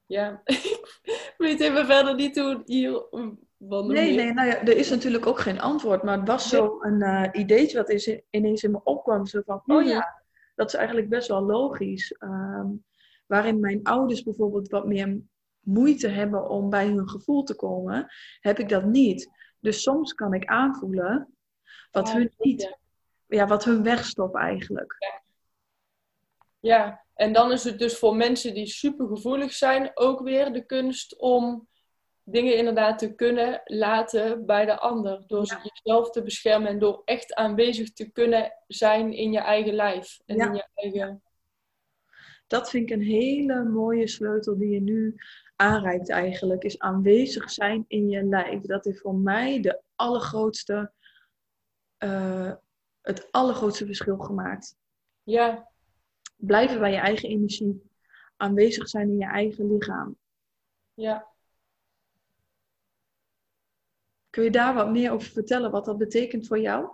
[0.05, 0.41] ja,
[1.03, 3.07] ik weet even verder niet hoe hier.
[3.57, 6.03] Nee, nee, nou ja, er is natuurlijk ook geen antwoord.
[6.03, 9.25] Maar het was zo een uh, ideetje wat is, ineens in me opkwam.
[9.25, 10.16] Zo van, oh ja, mhm.
[10.57, 12.15] Dat is eigenlijk best wel logisch.
[12.19, 12.85] Um,
[13.25, 15.19] waarin mijn ouders bijvoorbeeld wat meer
[15.59, 18.07] moeite hebben om bij hun gevoel te komen,
[18.39, 19.29] heb ik dat niet.
[19.59, 21.35] Dus soms kan ik aanvoelen
[21.91, 22.77] wat hun niet,
[23.27, 24.95] ja, wat hun wegstopt eigenlijk.
[24.99, 25.21] Ja.
[26.59, 31.19] ja, en dan is het dus voor mensen die supergevoelig zijn ook weer de kunst
[31.19, 31.67] om
[32.29, 35.23] dingen inderdaad te kunnen laten bij de ander.
[35.27, 40.19] Door jezelf te beschermen en door echt aanwezig te kunnen zijn in je eigen lijf.
[40.25, 41.21] En in je eigen...
[42.47, 45.15] Dat vind ik een hele mooie sleutel die je nu
[45.55, 46.63] aanreikt eigenlijk.
[46.63, 48.61] Is aanwezig zijn in je lijf.
[48.61, 50.91] Dat is voor mij de allergrootste,
[51.99, 52.53] uh,
[53.01, 54.75] het allergrootste verschil gemaakt.
[55.23, 55.71] Ja.
[56.35, 57.81] Blijven bij je eigen energie.
[58.37, 60.17] Aanwezig zijn in je eigen lichaam.
[60.93, 61.35] Ja.
[64.37, 66.89] Kun je daar wat meer over vertellen, wat dat betekent voor jou?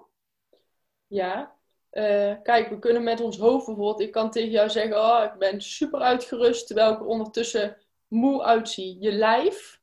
[1.07, 1.55] Ja,
[1.91, 5.39] uh, kijk, we kunnen met ons hoofd bijvoorbeeld, ik kan tegen jou zeggen, oh, ik
[5.39, 7.77] ben super uitgerust, terwijl ik ondertussen
[8.07, 8.97] moe uitzie.
[8.99, 9.81] Je lijf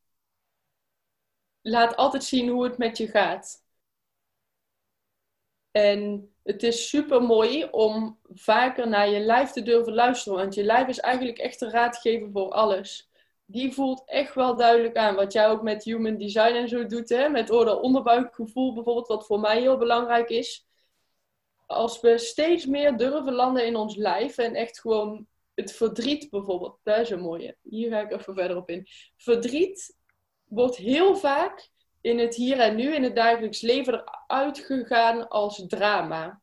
[1.60, 3.64] laat altijd zien hoe het met je gaat.
[5.70, 10.64] En het is super mooi om vaker naar je lijf te durven luisteren, want je
[10.64, 13.09] lijf is eigenlijk echt een raadgever voor alles
[13.50, 15.14] die voelt echt wel duidelijk aan.
[15.14, 17.28] Wat jij ook met human design en zo doet, hè?
[17.28, 20.66] met oor-onderbuikgevoel bijvoorbeeld, wat voor mij heel belangrijk is.
[21.66, 26.78] Als we steeds meer durven landen in ons lijf en echt gewoon het verdriet bijvoorbeeld,
[26.82, 27.56] dat is een mooie.
[27.62, 28.86] Hier ga ik even verder op in.
[29.16, 29.96] Verdriet
[30.44, 35.64] wordt heel vaak in het hier en nu, in het dagelijks leven, eruit gegaan als
[35.66, 36.40] drama.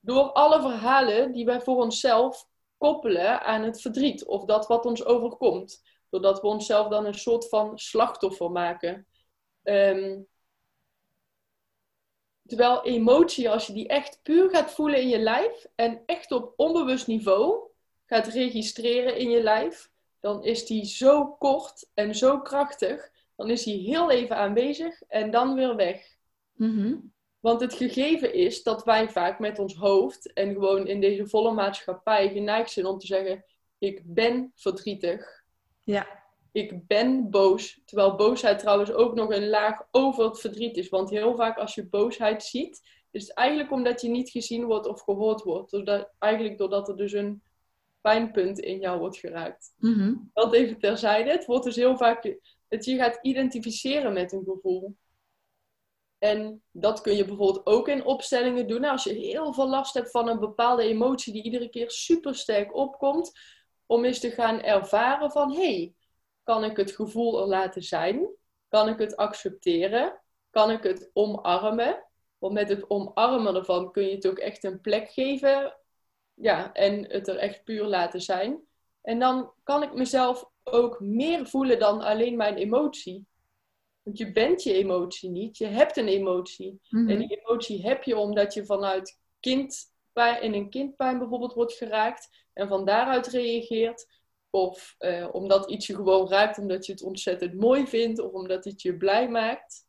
[0.00, 2.46] Door alle verhalen die wij voor onszelf
[2.78, 5.82] koppelen aan het verdriet of dat wat ons overkomt.
[6.10, 9.06] Doordat we onszelf dan een soort van slachtoffer maken.
[9.62, 10.26] Um,
[12.46, 16.52] terwijl emotie, als je die echt puur gaat voelen in je lijf en echt op
[16.56, 17.68] onbewust niveau
[18.06, 19.90] gaat registreren in je lijf,
[20.20, 23.10] dan is die zo kort en zo krachtig.
[23.36, 26.16] Dan is die heel even aanwezig en dan weer weg.
[26.52, 31.26] Mm Want het gegeven is dat wij vaak met ons hoofd en gewoon in deze
[31.26, 33.44] volle maatschappij geneigd zijn om te zeggen:
[33.78, 35.37] Ik ben verdrietig.
[35.88, 36.06] Ja.
[36.52, 37.80] Ik ben boos.
[37.84, 40.88] Terwijl boosheid trouwens ook nog een laag over het verdriet is.
[40.88, 44.86] Want heel vaak als je boosheid ziet, is het eigenlijk omdat je niet gezien wordt
[44.86, 45.70] of gehoord wordt.
[45.70, 47.42] Doordat, eigenlijk doordat er dus een
[48.00, 49.74] pijnpunt in jou wordt geraakt.
[49.76, 51.30] Mm Dat even terzijde.
[51.30, 54.96] Het wordt dus heel vaak dat je gaat identificeren met een gevoel.
[56.18, 58.84] En dat kun je bijvoorbeeld ook in opstellingen doen.
[58.84, 62.74] Als je heel veel last hebt van een bepaalde emotie die iedere keer super sterk
[62.74, 63.32] opkomt,
[63.88, 65.94] om eens te gaan ervaren van hé, hey,
[66.42, 68.28] kan ik het gevoel er laten zijn?
[68.68, 70.20] Kan ik het accepteren?
[70.50, 72.04] Kan ik het omarmen?
[72.38, 75.76] Want met het omarmen ervan kun je het ook echt een plek geven.
[76.34, 78.60] Ja, en het er echt puur laten zijn.
[79.02, 83.26] En dan kan ik mezelf ook meer voelen dan alleen mijn emotie.
[84.02, 86.80] Want je bent je emotie niet, je hebt een emotie.
[86.88, 87.10] Mhm.
[87.10, 89.92] En die emotie heb je omdat je vanuit kind
[90.26, 94.06] in een kindpijn bijvoorbeeld wordt geraakt en van daaruit reageert.
[94.50, 98.64] Of eh, omdat iets je gewoon raakt omdat je het ontzettend mooi vindt of omdat
[98.64, 99.86] het je blij maakt.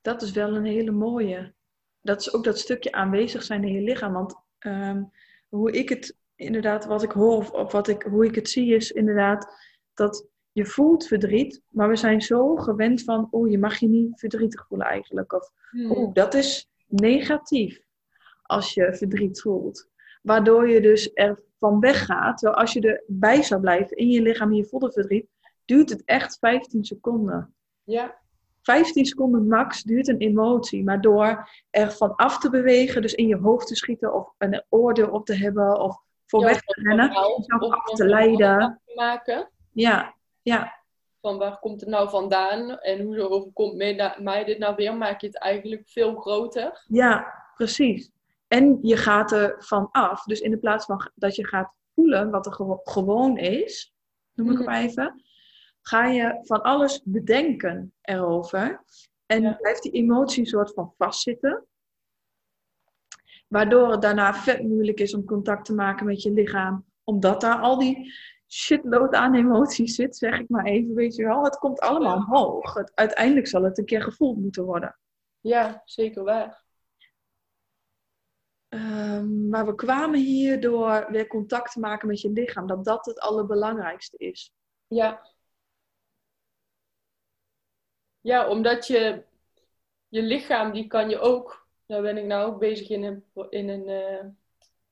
[0.00, 1.54] Dat is wel een hele mooie.
[2.00, 4.12] Dat is ook dat stukje aanwezig zijn in je lichaam.
[4.12, 5.04] Want ehm,
[5.48, 8.74] hoe ik het inderdaad, wat ik hoor of, of, wat ik, hoe ik het zie,
[8.74, 9.54] is inderdaad
[9.94, 14.18] dat je voelt verdriet, maar we zijn zo gewend van, oh, je mag je niet
[14.18, 15.32] verdrietig voelen eigenlijk.
[15.32, 15.50] Of,
[15.88, 17.82] oh, dat is negatief
[18.42, 19.88] als je verdriet voelt.
[20.22, 22.38] Waardoor je dus er van weggaat.
[22.38, 25.26] Terwijl als je erbij zou blijven in je lichaam je voelt verdriet,
[25.64, 27.54] duurt het echt 15 seconden.
[27.82, 28.22] Ja.
[28.62, 30.84] 15 seconden max duurt een emotie.
[30.84, 34.64] Maar door er van af te bewegen, dus in je hoofd te schieten of een
[34.68, 38.80] oordeel op te hebben of voor weg te rennen, jezelf af te leiden.
[38.94, 39.50] Maken.
[39.72, 40.83] Ja, ja.
[41.24, 43.74] Van waar komt het nou vandaan en hoe overkomt
[44.18, 46.84] mij dit nou weer, maak je het eigenlijk veel groter.
[46.88, 48.10] Ja, precies.
[48.48, 50.22] En je gaat er van af.
[50.24, 53.94] Dus in de plaats van dat je gaat voelen wat er gewo- gewoon is,
[54.34, 55.22] noem ik het maar even,
[55.80, 58.84] ga je van alles bedenken erover.
[59.26, 59.52] En Ja.
[59.52, 61.66] blijft die emotie een soort van vastzitten.
[63.48, 66.84] Waardoor het daarna vet moeilijk is om contact te maken met je lichaam.
[67.04, 68.12] Omdat daar al die
[68.54, 71.44] shitload aan emoties zit, zeg ik maar even, weet je wel.
[71.44, 72.74] Het komt allemaal omhoog.
[72.74, 74.98] Het, uiteindelijk zal het een keer gevoeld moeten worden.
[75.40, 76.64] Ja, zeker waar.
[78.68, 82.66] Ehm, maar we kwamen hier door weer contact te maken met je lichaam.
[82.66, 84.52] Dat dat het allerbelangrijkste is.
[84.86, 85.32] Ja.
[88.20, 89.24] Ja, omdat je
[90.08, 93.68] je lichaam, die kan je ook, daar ben ik nou ook bezig in een, in
[93.68, 94.24] een, eh,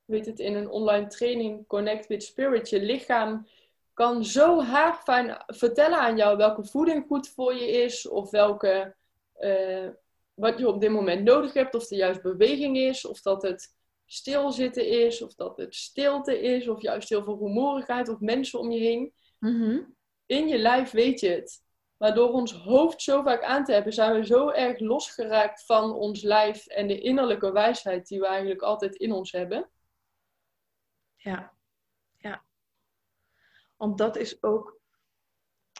[0.05, 2.69] weet het, in een online training, Connect with Spirit.
[2.69, 3.47] Je lichaam
[3.93, 8.95] kan zo haarfijn vertellen aan jou welke voeding goed voor je is, of welke,
[9.33, 9.87] eh,
[10.33, 13.75] wat je op dit moment nodig hebt, of er juist beweging is, of dat het
[14.05, 18.71] stilzitten is, of dat het stilte is, of juist heel veel rumoerigheid, of mensen om
[18.71, 19.13] je heen
[20.25, 21.61] in je lijf weet je het.
[21.97, 25.93] Maar door ons hoofd zo vaak aan te hebben, zijn we zo erg losgeraakt van
[25.93, 29.69] ons lijf en de innerlijke wijsheid die we eigenlijk altijd in ons hebben.
[31.23, 31.53] Ja,
[32.17, 32.43] ja.
[33.75, 34.79] Want dat is ook.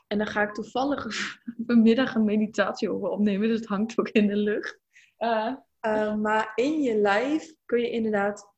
[0.08, 1.06] En dan ga ik toevallig
[1.68, 4.80] vanmiddag een meditatie over opnemen, dus het hangt ook in de lucht.
[5.18, 8.52] Ah, Uh, maar in je lijf kun je inderdaad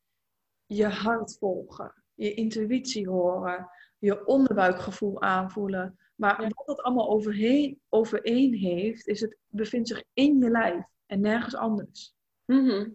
[0.66, 5.98] je hart volgen, je intuïtie horen, je onderbuikgevoel aanvoelen.
[6.14, 6.48] Maar Ja.
[6.54, 11.54] wat het allemaal overheen, overeen heeft, is het bevindt zich in je lijf en nergens
[11.56, 12.14] anders.
[12.44, 12.90] mhm.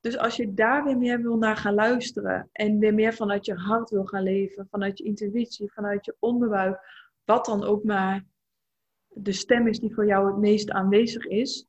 [0.00, 3.54] Dus als je daar weer meer wil naar gaan luisteren en weer meer vanuit je
[3.54, 6.80] hart wil gaan leven, vanuit je intuïtie, vanuit je onderbuik,
[7.24, 8.24] wat dan ook maar
[9.08, 11.66] de stem is die voor jou het meest aanwezig is,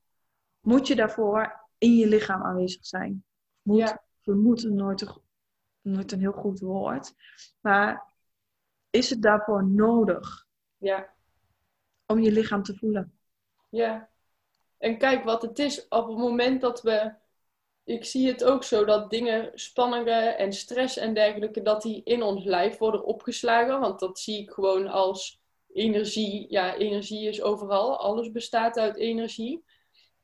[0.60, 3.24] moet je daarvoor in je lichaam aanwezig zijn.
[3.62, 4.04] Moet, Ja.
[4.24, 5.22] We moeten nooit een,
[5.82, 7.14] nooit een heel goed woord,
[7.60, 8.14] maar
[8.90, 10.46] is het daarvoor nodig
[10.78, 11.14] ja,
[12.06, 13.20] om je lichaam te voelen?
[13.70, 14.10] ja.
[14.78, 17.14] En kijk wat het is op het moment dat we.
[17.90, 22.24] Ik zie het ook zo dat dingen, spanningen en stress en dergelijke, dat die in
[22.24, 23.80] ons lijf worden opgeslagen.
[23.80, 25.40] Want dat zie ik gewoon als
[25.74, 26.46] energie.
[26.50, 27.98] Ja, energie is overal.
[27.98, 29.64] Alles bestaat uit energie.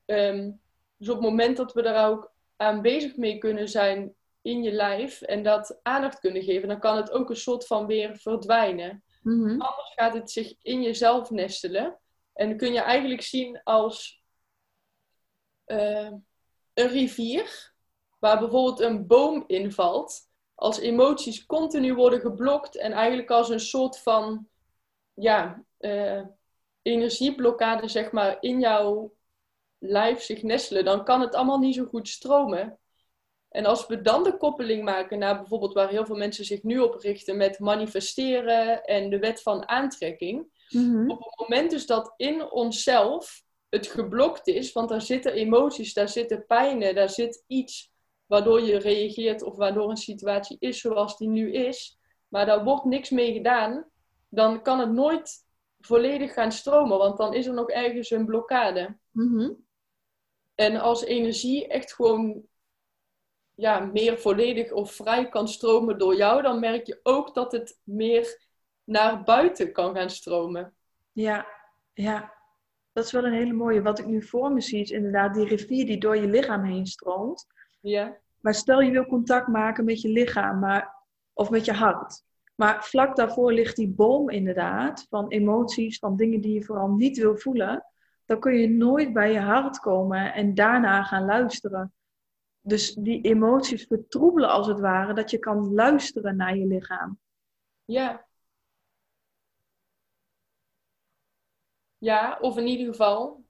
[0.06, 0.51] Ehm,
[0.97, 4.71] dus op het moment dat we daar ook aan bezig mee kunnen zijn in je
[4.71, 9.04] lijf en dat aandacht kunnen geven, dan kan het ook een soort van weer verdwijnen.
[9.58, 11.99] Anders gaat het zich in jezelf nestelen.
[12.34, 14.23] En dan kun je eigenlijk zien als
[15.63, 16.12] eh,
[16.76, 17.74] een rivier,
[18.20, 20.22] waar bijvoorbeeld een boom invalt.
[20.56, 24.48] Als emoties continu worden geblokt en eigenlijk als een soort van
[25.14, 26.22] ja, eh,
[26.82, 29.14] energieblokkade zeg maar, in jouw
[29.78, 32.80] lijf zich nestelen, dan kan het allemaal niet zo goed stromen.
[33.50, 36.80] En als we dan de koppeling maken naar bijvoorbeeld waar heel veel mensen zich nu
[36.80, 40.64] op richten met manifesteren en de wet van aantrekking.
[40.70, 41.10] Mhm.
[41.10, 43.45] Op het moment dus dat in onszelf
[43.76, 47.94] het geblokt is, want daar zitten emoties, daar zitten pijnen, daar zit iets
[48.26, 52.86] waardoor je reageert of waardoor een situatie is zoals die nu is, maar daar wordt
[52.86, 53.90] niks mee gedaan,
[54.30, 55.46] dan kan het nooit
[55.80, 58.98] volledig gaan stromen, want dan is er nog ergens een blokkade.
[59.12, 59.52] Mhm.
[60.56, 62.44] En als energie echt gewoon
[63.56, 67.80] ja, meer volledig of vrij kan stromen door jou, dan merk je ook dat het
[67.84, 68.48] meer
[68.84, 70.76] naar buiten kan gaan stromen.
[71.12, 71.48] Ja,
[71.94, 72.35] ja.
[72.96, 73.82] Dat is wel een hele mooie.
[73.82, 76.86] Wat ik nu voor me zie is inderdaad die rivier die door je lichaam heen
[76.86, 77.48] stroomt.
[77.80, 80.96] Ja, Maar stel je wil contact maken met je lichaam maar,
[81.34, 82.24] of met je hart.
[82.56, 87.18] Maar vlak daarvoor ligt die boom inderdaad van emoties, van dingen die je vooral niet
[87.18, 87.86] wil voelen.
[88.26, 91.94] Dan kun je nooit bij je hart komen en daarna gaan luisteren.
[92.62, 97.20] Dus die emoties vertroebelen als het ware, dat je kan luisteren naar je lichaam.
[97.86, 98.26] ja.
[102.06, 103.44] Ja, of in ieder geval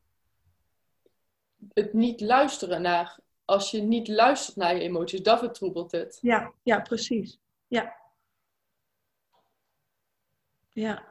[1.74, 3.20] het niet luisteren naar.
[3.46, 6.18] Als je niet luistert naar je emoties, dat vertroebelt het.
[6.22, 7.40] Ja, ja, precies.
[7.68, 7.96] Ja.
[10.70, 11.04] Ja.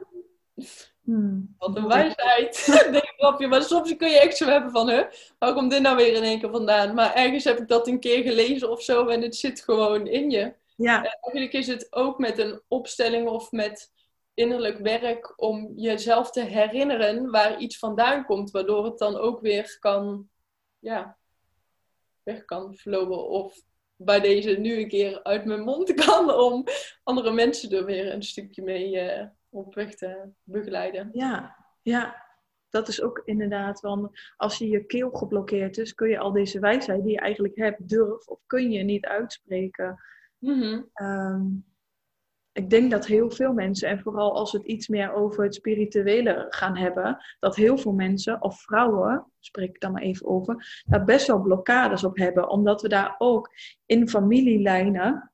[1.03, 1.55] Hmm.
[1.59, 2.67] Wat een wijsheid.
[2.93, 3.47] Denk grapje.
[3.47, 5.05] Maar soms kun je echt zo hebben van, huh,
[5.39, 6.95] waar komt dit nou weer in één keer vandaan?
[6.95, 10.31] Maar ergens heb ik dat een keer gelezen of zo en het zit gewoon in
[10.31, 10.55] je.
[10.77, 13.93] Ja, En eigenlijk is het ook met een opstelling of met
[14.35, 19.77] innerlijk werk om jezelf te herinneren waar iets vandaan komt, waardoor het dan ook weer
[19.81, 20.29] kan,
[20.79, 21.19] ja,
[22.23, 23.29] weg kan flowen.
[23.29, 23.63] Of
[23.97, 26.65] bij deze nu een keer uit mijn mond kan om
[27.03, 31.11] andere mensen er weer een stukje mee eh, op weg te begeleiden.
[31.13, 32.23] ja, ja.
[32.69, 36.59] Dat is ook inderdaad, want als je je keel geblokkeerd is, kun je al deze
[36.59, 40.01] wijsheid die je eigenlijk hebt, durf of kun je niet uitspreken.
[40.39, 40.83] Mhm.
[40.93, 41.47] Ehm,
[42.55, 45.55] ik denk dat heel veel mensen, en vooral als we het iets meer over het
[45.55, 50.83] spirituele gaan hebben, dat heel veel mensen, of vrouwen, spreek ik dan maar even over,
[50.87, 52.49] daar best wel blokkades op hebben.
[52.49, 53.51] Omdat we daar ook
[53.87, 55.33] in familielijnen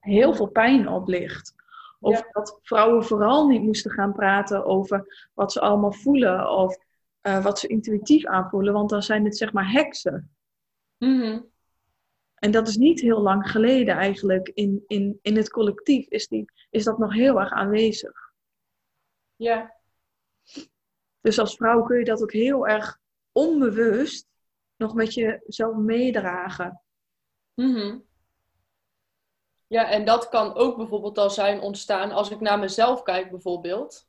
[0.00, 1.54] heel veel pijn op ligt.
[2.00, 6.76] Of dat vrouwen vooral niet moesten gaan praten over wat ze allemaal voelen of
[7.22, 10.34] uh, wat ze intuïtief aanvoelen, want dan zijn het zeg maar heksen.
[10.98, 11.52] Mm
[12.44, 14.48] en dat is niet heel lang geleden eigenlijk.
[14.48, 18.32] In, in, in het collectief is, die, is dat nog heel erg aanwezig.
[19.36, 19.74] Ja.
[21.20, 22.98] Dus als vrouw kun je dat ook heel erg
[23.32, 24.26] onbewust
[24.76, 26.82] nog met jezelf meedragen.
[27.54, 27.98] Mhm.
[29.66, 34.08] Ja, en dat kan ook bijvoorbeeld al zijn ontstaan als ik naar mezelf kijk bijvoorbeeld.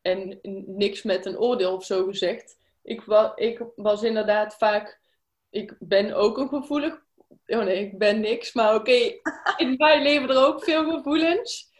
[0.00, 2.58] En niks met een oordeel of zo gezegd.
[2.82, 5.00] Ik, wa ik was inderdaad vaak...
[5.50, 7.08] Ik ben ook een gevoelig
[7.46, 8.52] Oh nee, ik ben niks.
[8.52, 8.98] Maar oké,
[9.56, 11.70] in mij leven er ook veel gevoelens.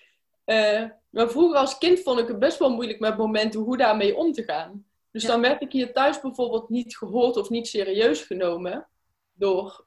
[0.47, 4.17] Uh, maar vroeger als kind vond ik het best wel moeilijk met momenten hoe daarmee
[4.17, 4.85] om te gaan.
[5.11, 8.89] Dus dan werd ik hier thuis bijvoorbeeld niet gehoord of niet serieus genomen.
[9.33, 9.87] Door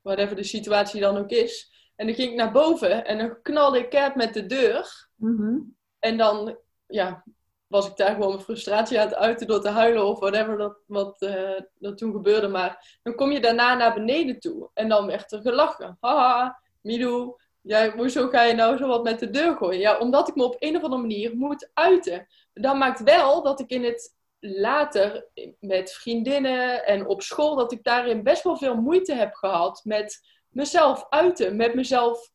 [0.00, 1.72] whatever de situatie dan ook is.
[1.96, 5.08] En dan ging ik naar boven en dan knalde ik keihard met de deur.
[5.14, 5.58] Mhm.
[5.98, 7.24] En dan ja,
[7.68, 10.78] was ik daar gewoon mijn frustratie aan het uiten door te huilen of whatever dat,
[10.86, 12.48] wat uh, dat toen gebeurde.
[12.48, 15.96] Maar dan kom je daarna naar beneden toe en dan werd er gelachen.
[16.00, 19.80] Haha, Mido, jij, hoezo ga je nou zo wat met de deur gooien?
[19.80, 22.26] Ja, omdat ik me op een of andere manier moet uiten.
[22.52, 25.26] Dat maakt wel dat ik in het later
[25.60, 30.20] met vriendinnen en op school, dat ik daarin best wel veel moeite heb gehad met
[30.48, 32.30] mezelf uiten, met mezelf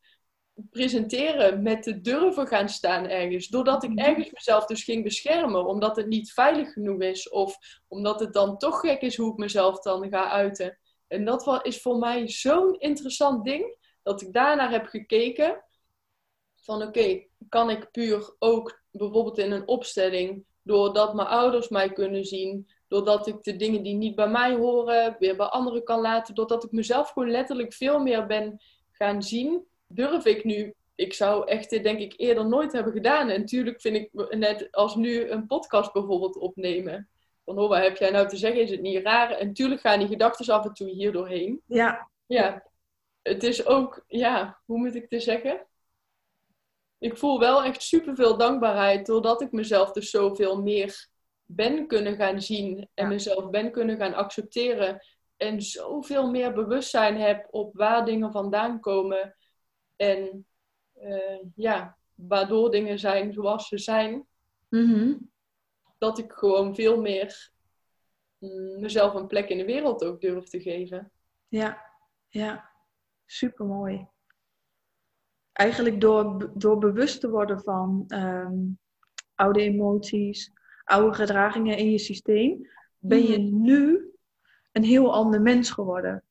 [0.71, 3.47] presenteren, met te durven gaan staan ergens.
[3.47, 3.99] Doordat ik mhm.
[3.99, 7.29] ergens mezelf dus ging beschermen, omdat het niet veilig genoeg is.
[7.29, 10.77] Of omdat het dan toch gek is hoe ik mezelf dan ga uiten.
[11.07, 15.63] En dat is voor mij zo'n interessant ding, dat ik daarnaar heb gekeken.
[16.55, 22.25] Van oké, kan ik puur ook bijvoorbeeld in een opstelling, doordat mijn ouders mij kunnen
[22.25, 26.35] zien, doordat ik de dingen die niet bij mij horen, weer bij anderen kan laten,
[26.35, 30.73] doordat ik mezelf gewoon letterlijk veel meer ben gaan zien durf ik nu.
[30.95, 33.29] Ik zou echt dit denk ik eerder nooit hebben gedaan.
[33.29, 37.09] En natuurlijk vind ik net als nu een podcast bijvoorbeeld opnemen.
[37.45, 38.61] Van oh, wat heb jij nou te zeggen?
[38.61, 39.31] Is het niet raar?
[39.31, 41.61] En natuurlijk gaan die gedachten af en toe hier doorheen.
[41.65, 42.09] Ja.
[42.25, 42.63] Ja.
[43.21, 45.67] Het is ook, ja, hoe moet ik het zeggen?
[46.97, 51.07] Ik voel wel echt superveel dankbaarheid doordat ik mezelf dus zoveel meer
[51.45, 55.05] ben kunnen gaan zien en mezelf ben kunnen gaan accepteren
[55.37, 59.35] en zoveel meer bewustzijn heb op waar dingen vandaan komen
[59.95, 60.45] en
[61.01, 64.25] uh, ja, waardoor dingen zijn zoals ze zijn,
[64.69, 65.13] mhm.
[65.97, 67.51] dat ik gewoon veel meer
[68.37, 71.11] mm, mezelf een plek in de wereld ook durf te geven.
[71.47, 71.85] Ja,
[72.29, 72.69] ja,
[73.25, 74.07] super mooi.
[75.51, 78.57] Eigenlijk door, door bewust te worden van ehm,
[79.35, 80.51] oude emoties,
[80.83, 83.61] oude gedragingen in je systeem, ben je mhm.
[83.61, 84.11] nu
[84.71, 86.23] een heel ander mens geworden.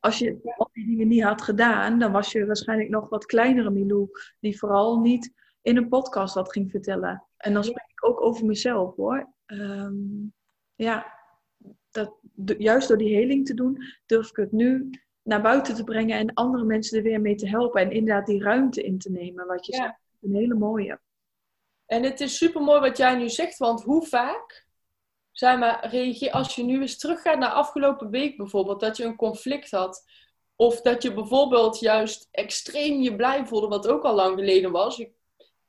[0.00, 3.70] Als je al die dingen niet had gedaan, dan was je waarschijnlijk nog wat kleinere
[3.70, 4.08] Milou,
[4.40, 5.32] die vooral niet
[5.62, 7.26] in een podcast wat ging vertellen.
[7.36, 9.32] En dan spreek ik ook over mezelf hoor.
[9.46, 9.94] Ehm,
[10.74, 11.18] ja,
[11.90, 12.14] dat,
[12.58, 14.90] juist door die heling te doen, durf ik het nu
[15.22, 17.80] naar buiten te brengen en andere mensen er weer mee te helpen.
[17.80, 19.98] En inderdaad die ruimte in te nemen, wat je zegt.
[20.20, 21.00] Een hele mooie.
[21.86, 24.67] En het is super mooi wat jij nu zegt, want hoe vaak
[25.38, 29.16] zeg maar, reageer, als je nu eens teruggaat naar afgelopen week bijvoorbeeld, dat je een
[29.16, 30.04] conflict had.
[30.56, 35.04] Of dat je bijvoorbeeld juist extreem je blij voelde, wat ook al lang geleden was.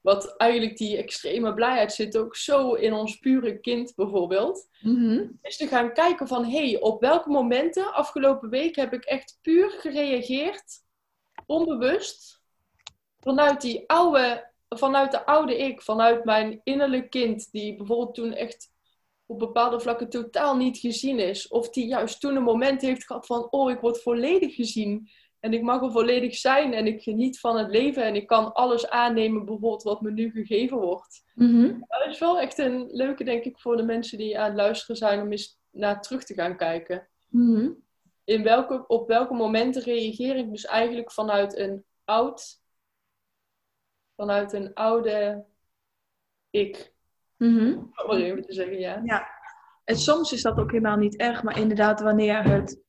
[0.01, 4.67] Wat eigenlijk die extreme blijheid zit ook zo in ons pure kind bijvoorbeeld.
[4.79, 9.03] Mm Is te gaan kijken van, hé, hey, op welke momenten afgelopen week heb ik
[9.03, 10.83] echt puur gereageerd,
[11.45, 12.41] onbewust,
[13.19, 18.77] vanuit die oude, vanuit de oude ik, vanuit mijn innerlijk kind, die bijvoorbeeld toen echt
[19.29, 21.47] op bepaalde vlakken totaal niet gezien is.
[21.47, 25.09] Of die juist toen een moment heeft gehad van, oh, ik word volledig gezien.
[25.39, 28.53] En ik mag er volledig zijn en ik geniet van het leven en ik kan
[28.53, 31.23] alles aannemen, bijvoorbeeld wat me nu gegeven wordt.
[31.33, 34.55] Mm Dat is wel echt een leuke, denk ik, voor de mensen die aan het
[34.55, 37.07] luisteren zijn om eens naar terug te gaan kijken.
[37.27, 37.71] Mhm.
[38.23, 42.61] In welke, op welke momenten reageer ik dus eigenlijk vanuit een oud,
[44.15, 45.45] vanuit een oude
[46.49, 46.97] ik.
[47.39, 49.01] Mm Om maar even te zeggen, ja.
[49.03, 49.27] Ja.
[49.83, 52.81] En soms is dat ook helemaal niet erg, maar inderdaad wanneer het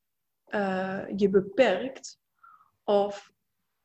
[0.49, 2.19] uh, je beperkt
[2.85, 3.33] of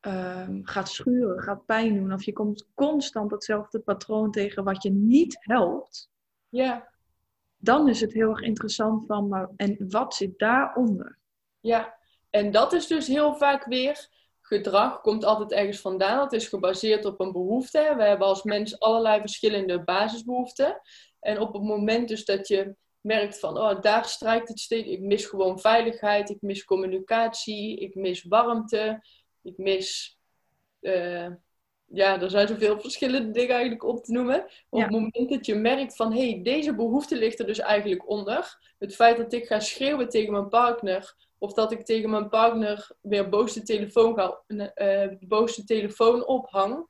[0.00, 4.90] um, gaat schuren, gaat pijn doen, of je komt constant hetzelfde patroon tegen wat je
[4.90, 6.10] niet helpt,
[6.48, 6.88] ja.
[7.56, 11.18] dan is het heel erg interessant van, maar, en wat zit daaronder?
[11.60, 11.96] Ja,
[12.30, 14.08] en dat is dus heel vaak weer
[14.46, 16.20] gedrag komt altijd ergens vandaan.
[16.20, 17.94] Het is gebaseerd op een behoefte.
[17.96, 20.80] We hebben als mens allerlei verschillende basisbehoeften.
[21.20, 24.88] En op het moment dus dat je merkt van, oh, daar strijkt het steeds.
[24.88, 29.04] Ik mis gewoon veiligheid, ik mis communicatie, ik mis warmte,
[29.42, 30.18] ik mis...
[30.80, 31.28] Uh,
[31.88, 34.46] ja, er zijn zoveel verschillende dingen eigenlijk op te noemen.
[34.68, 38.08] Op het moment dat je merkt van, hé, hey, deze behoefte ligt er dus eigenlijk
[38.08, 38.74] onder.
[38.78, 42.90] Het feit dat ik ga schreeuwen tegen mijn partner, of dat ik tegen mijn partner
[43.00, 46.86] weer boos de telefoon, ga, uh, boos de telefoon ophang.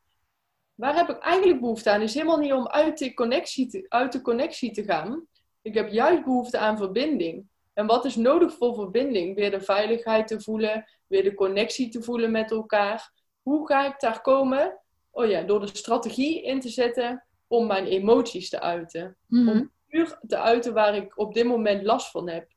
[0.75, 2.01] Waar heb ik eigenlijk behoefte aan?
[2.01, 5.27] Het is helemaal niet om uit de, connectie te, uit de connectie te gaan.
[5.63, 7.49] Ik heb juist behoefte aan verbinding.
[7.73, 9.35] En wat is nodig voor verbinding?
[9.35, 13.13] Weer de veiligheid te voelen, weer de connectie te voelen met elkaar.
[13.43, 14.81] Hoe ga ik daar komen?
[15.11, 19.17] Oh ja, door de strategie in te zetten om mijn emoties te uiten.
[19.27, 19.49] Mhm.
[19.49, 22.53] Om puur te uiten waar ik op dit moment last van heb.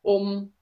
[0.00, 0.54] Om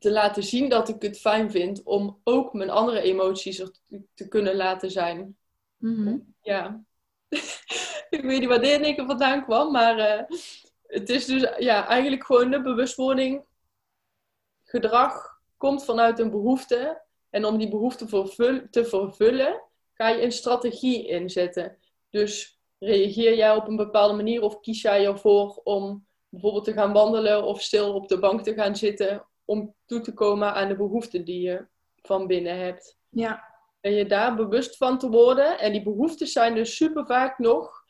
[0.00, 3.70] te laten zien dat ik het fijn vind om ook mijn andere emoties er
[4.14, 5.36] te kunnen laten zijn.
[5.76, 6.18] Mhm.
[6.40, 6.84] Ja.
[8.10, 10.38] ik weet niet waar dit in vandaan kwam, maar uh,
[10.86, 13.44] het is dus ja, eigenlijk gewoon de bewustwording.
[14.64, 17.02] Gedrag komt vanuit een behoefte.
[17.30, 18.06] En om die behoefte
[18.70, 21.78] te vervullen, ga je een strategie inzetten.
[22.10, 26.92] Dus reageer jij op een bepaalde manier of kies jij ervoor om bijvoorbeeld te gaan
[26.92, 30.76] wandelen of stil op de bank te gaan zitten om toe te komen aan de
[30.76, 31.66] behoeften die je
[32.02, 32.98] van binnen hebt.
[33.08, 33.44] Ja.
[33.80, 35.58] En je daar bewust van te worden.
[35.58, 37.84] En die behoeften zijn dus super vaak nog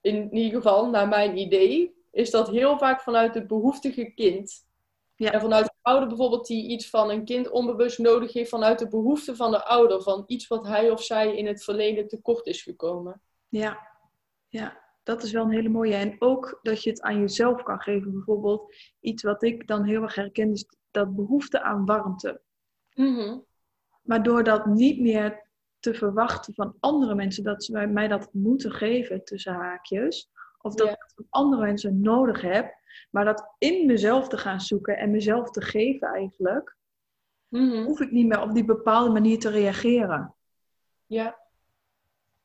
[0.00, 4.66] in ieder geval, naar mijn idee, is dat heel vaak vanuit het behoeftige kind.
[5.16, 5.32] Ja.
[5.32, 8.88] En vanuit de ouder bijvoorbeeld die iets van een kind onbewust nodig heeft, vanuit de
[8.88, 12.62] behoefte van de ouder, van iets wat hij of zij in het verleden tekort is
[12.62, 13.22] gekomen.
[13.48, 13.88] Ja,
[14.48, 15.94] ja dat is wel een hele mooie.
[15.94, 18.12] En ook dat je het aan jezelf kan geven.
[18.12, 22.40] Bijvoorbeeld iets wat ik dan heel erg herken, is dat behoefte aan warmte.
[22.94, 23.44] Mm
[24.02, 25.46] Maar door dat niet meer
[25.78, 30.30] te verwachten van andere mensen dat ze mij dat moeten geven tussen haakjes.
[30.60, 32.74] Of dat ik van andere mensen nodig heb.
[33.10, 36.76] Maar dat in mezelf te gaan zoeken en mezelf te geven eigenlijk.
[37.48, 37.84] Mhm.
[37.84, 40.34] Hoef ik niet meer op die bepaalde manier te reageren.
[41.06, 41.47] Ja.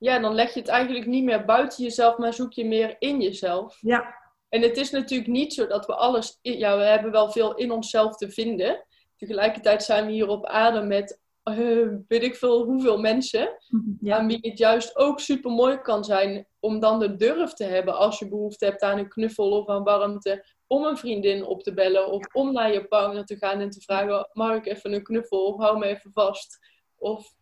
[0.03, 3.21] Ja, dan leg je het eigenlijk niet meer buiten jezelf, maar zoek je meer in
[3.21, 3.77] jezelf.
[3.81, 4.15] Ja.
[4.49, 6.39] En het is natuurlijk niet zo dat we alles...
[6.41, 8.85] Ja, we hebben wel veel in onszelf te vinden.
[9.15, 13.49] Tegelijkertijd zijn we hier op aarde met uh, weet ik veel hoeveel mensen.
[13.99, 14.17] Ja.
[14.17, 17.97] Aan wie het juist ook super mooi kan zijn om dan de durf te hebben
[17.97, 20.45] als je behoefte hebt aan een knuffel of aan warmte.
[20.67, 23.81] Om een vriendin op te bellen of om naar je partner te gaan en te
[23.81, 26.59] vragen: mag ik even een knuffel of hou me even vast?
[26.95, 27.33] Of...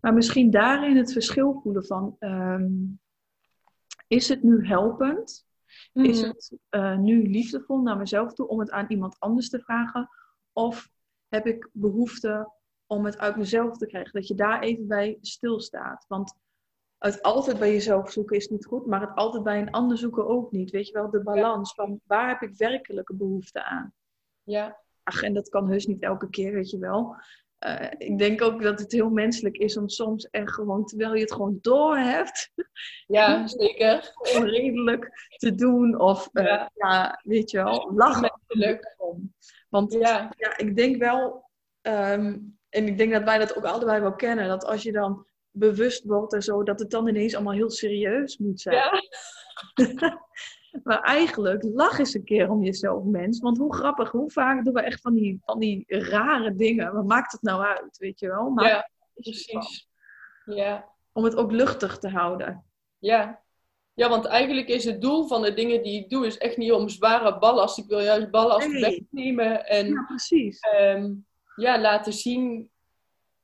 [0.00, 2.72] Maar misschien daarin het verschil voelen van: ehm,
[4.06, 5.46] is het nu helpend?
[5.92, 6.28] Is mhm.
[6.28, 10.08] het uh, nu liefdevol naar mezelf toe om het aan iemand anders te vragen?
[10.52, 10.90] Of
[11.28, 12.52] heb ik behoefte
[12.86, 14.12] om het uit mezelf te krijgen.
[14.12, 16.04] Dat je daar even bij stilstaat.
[16.08, 16.34] Want
[16.98, 20.26] het altijd bij jezelf zoeken is niet goed, maar het altijd bij een ander zoeken
[20.26, 20.70] ook niet.
[20.70, 23.92] Weet je wel, de balans van waar heb ik werkelijke behoefte aan?
[24.42, 24.78] Ja.
[25.02, 27.16] Ach, en dat kan heus niet elke keer, weet je wel.
[27.66, 31.20] Uh, ik denk ook dat het heel menselijk is om soms echt gewoon, terwijl je
[31.20, 32.50] het gewoon door hebt,
[33.06, 34.12] ja, zeker.
[34.32, 36.00] redelijk te doen.
[36.00, 36.70] Of uh, ja.
[36.74, 37.20] ja.
[37.22, 38.40] weet je wel, lachen.
[39.68, 40.32] Want ja.
[40.36, 41.50] ja, ik denk wel,
[41.82, 44.48] um, en ik denk dat wij dat ook allebei wel kennen.
[44.48, 48.38] Dat als je dan bewust wordt en zo, dat het dan ineens allemaal heel serieus
[48.38, 48.76] moet zijn.
[48.76, 49.02] Ja.
[50.82, 53.40] maar eigenlijk, lach eens een keer om jezelf, mens.
[53.40, 56.92] Want hoe grappig, hoe vaak doen we echt van die, van die rare dingen.
[56.92, 58.50] Wat maakt het nou uit, weet je wel?
[58.50, 59.88] Maar ja, precies.
[60.44, 60.88] Ja.
[61.12, 62.64] Om het ook luchtig te houden.
[62.98, 63.42] Ja.
[63.94, 66.72] Ja, want eigenlijk is het doel van de dingen die ik doe, is echt niet
[66.72, 67.78] om zware ballast.
[67.78, 68.80] Ik wil juist ballast nee.
[68.80, 69.66] wegnemen.
[69.66, 70.60] En, ja, precies.
[70.80, 72.70] Um, ja, laten zien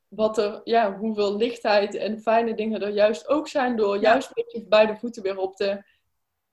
[0.07, 3.75] wat er, ja, hoeveel lichtheid en fijne dingen er juist ook zijn.
[3.75, 5.83] Door juist een beetje bij de voeten weer op de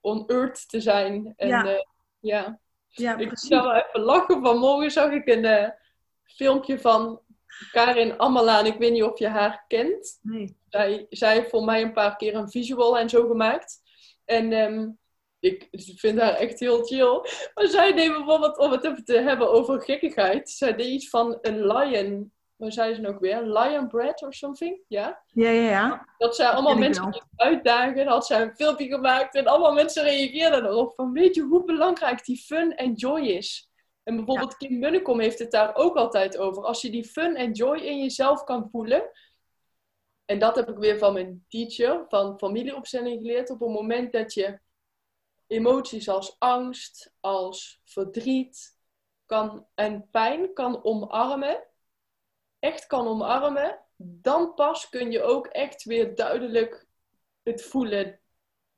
[0.03, 1.33] on earth te zijn.
[1.35, 1.65] En, ja.
[1.65, 1.79] Uh,
[2.19, 2.59] ja.
[2.87, 4.41] ja ik zou wel even lachen.
[4.41, 5.69] Vanmorgen zag ik een uh,
[6.23, 7.21] filmpje van
[7.71, 8.65] Karin Ammalaan.
[8.65, 10.19] Ik weet niet of je haar kent.
[10.21, 10.57] Nee.
[10.69, 13.81] Zij, zij heeft voor mij een paar keer een visual en zo gemaakt.
[14.25, 14.97] En um,
[15.39, 17.21] ik vind haar echt heel chill.
[17.53, 20.49] Maar zij deed bijvoorbeeld, om het even te hebben over gekkigheid.
[20.49, 22.31] Zij deed iets van een lion.
[22.55, 23.41] Waar zei ze nou ook weer?
[23.41, 24.81] Lion bread of something?
[24.87, 25.23] Ja?
[25.27, 26.07] Ja, ja, ja.
[26.17, 28.07] Dat zij allemaal mensen uitdagen.
[28.07, 29.35] had zij een filmpje gemaakt.
[29.35, 30.93] En allemaal mensen reageerden erop.
[30.95, 33.71] Van weet je hoe belangrijk die fun en joy is?
[34.03, 36.63] En bijvoorbeeld Kim Munnekom heeft het daar ook altijd over.
[36.63, 39.11] Als je die fun en joy in jezelf kan voelen.
[40.25, 43.49] En dat heb ik weer van mijn teacher van familieopstelling geleerd.
[43.49, 44.59] Op het moment dat je
[45.47, 48.77] emoties als angst, als verdriet
[49.25, 51.67] kan, en pijn kan omarmen
[52.63, 56.85] echt kan omarmen, dan pas kun je ook echt weer duidelijk
[57.43, 58.17] het voelen.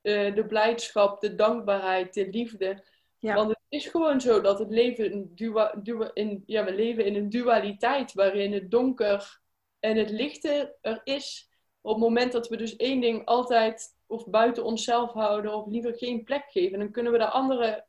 [0.01, 2.83] eh, de blijdschap, de dankbaarheid, de liefde.
[3.17, 3.35] Ja.
[3.35, 7.05] Want het is gewoon zo dat het leven een dua, dua- in, ja, we leven
[7.05, 9.39] in een dualiteit waarin het donker
[9.79, 11.49] en het lichte er is.
[11.81, 15.97] Op het moment dat we dus één ding altijd of buiten onszelf houden of liever
[15.97, 17.85] geen plek geven, dan kunnen we de andere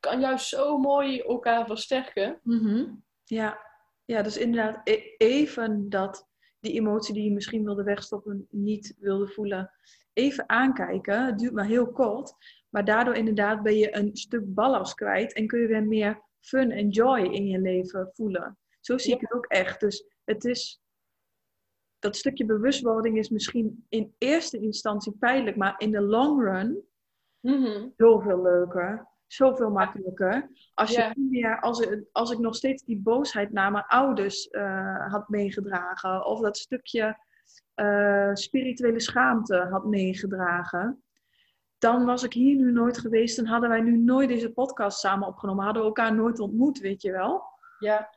[0.00, 2.40] kan juist zo mooi elkaar versterken.
[2.42, 2.84] Mhm.
[3.24, 3.66] Ja.
[4.08, 6.28] Ja, dus inderdaad e- even dat
[6.60, 9.70] die emotie die je misschien wilde wegstoppen, niet wilde voelen,
[10.12, 11.26] even aankijken.
[11.26, 12.34] Het duurt maar heel kort,
[12.68, 16.70] maar daardoor inderdaad ben je een stuk ballast kwijt en kun je weer meer fun
[16.70, 18.58] en joy in je leven voelen.
[18.80, 19.80] Zo zie ik het ook echt.
[19.80, 20.80] Dus het is,
[21.98, 26.86] dat stukje bewustwording is misschien in eerste instantie pijnlijk, maar in de long run
[27.40, 27.88] Mhm.
[27.96, 30.50] zoveel leuker, zoveel makkelijker.
[30.74, 31.12] Als, je Ja.
[31.14, 35.28] niet meer, als, ik, als ik nog steeds die boosheid naar mijn ouders eh, had
[35.28, 37.18] meegedragen, of dat stukje
[37.74, 41.02] eh, spirituele schaamte had meegedragen,
[41.78, 43.36] dan was ik hier nu nooit geweest.
[43.36, 47.02] Dan hadden wij nu nooit deze podcast samen opgenomen, hadden we elkaar nooit ontmoet, weet
[47.02, 47.42] je wel.
[47.78, 48.10] Ja,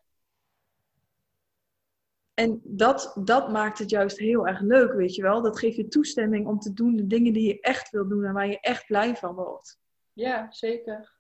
[2.33, 5.41] En dat, dat maakt het juist heel erg leuk, weet je wel.
[5.41, 8.33] Dat geeft je toestemming om te doen de dingen die je echt wil doen en
[8.33, 9.79] waar je echt blij van wordt.
[10.13, 11.13] Ja, zeker.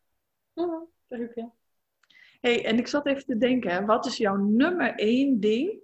[0.53, 1.53] Mhm, leuk, ja.
[2.41, 5.79] hey, en ik zat even te denken, wat is jouw nummer één ding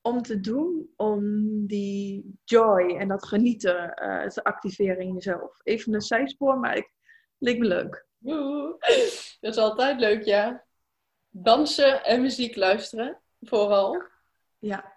[0.00, 1.22] om te doen om
[1.66, 5.60] die joy en dat genieten eh, te activeren in jezelf?
[5.62, 6.92] Even een zijspoor, maar ik
[7.38, 8.06] leek me leuk.
[8.18, 8.76] Woehoe.
[9.40, 10.64] Dat is altijd leuk, ja.
[11.30, 14.02] Dansen en muziek luisteren, vooral.
[14.58, 14.92] Ja.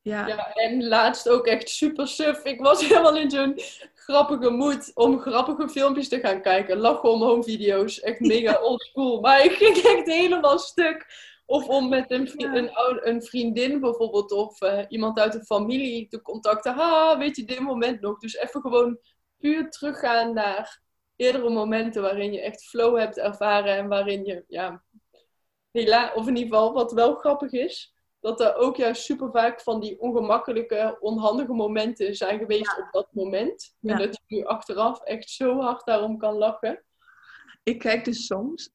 [0.00, 0.26] Ja.
[0.26, 2.44] Ja, en laatst ook echt super suf.
[2.44, 3.58] Ik was helemaal in zo'n
[4.04, 6.78] grappige moed om grappige filmpjes te gaan kijken.
[6.78, 8.00] Lachen om home video's.
[8.00, 9.20] Echt mega oldschool.
[9.20, 11.06] Maar ik ging echt helemaal stuk.
[11.46, 12.70] Of om met een, vri-
[13.02, 16.74] een, vriendin bijvoorbeeld of eh, iemand uit de familie te contacten.
[16.74, 18.18] Ha, weet je, dit moment nog.
[18.18, 18.98] Dus even gewoon
[19.38, 20.82] puur teruggaan naar
[21.16, 23.76] eerdere momenten waarin je echt flow hebt ervaren.
[23.76, 24.84] En waarin je, ja,
[25.70, 27.93] hela, of in ieder geval wat wel grappig is
[28.24, 33.08] dat er ook juist super vaak van die ongemakkelijke, onhandige momenten zijn geweest op dat
[33.12, 33.74] moment.
[33.82, 36.84] En dat je nu achteraf echt zo hard daarom kan lachen.
[37.62, 38.70] Ik kijk dus soms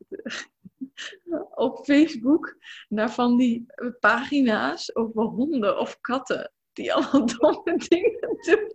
[1.68, 3.66] op Facebook naar van die
[4.00, 6.52] pagina's over honden of katten.
[6.74, 8.72] Die allemaal domme dingen doen.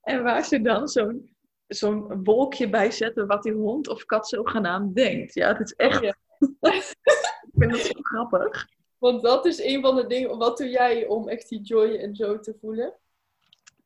[0.00, 1.36] En waar ze dan zo'n
[1.66, 5.34] zo'n wolkje bij zetten wat die hond of kat zogenaamd denkt.
[5.34, 5.96] Ja, het is echt...
[5.96, 6.14] Oh ja.
[7.40, 8.78] ik vind dat zo grappig.
[9.00, 10.38] Want dat is een van de dingen.
[10.38, 12.94] Wat doe jij om echt die joy en zo te voelen?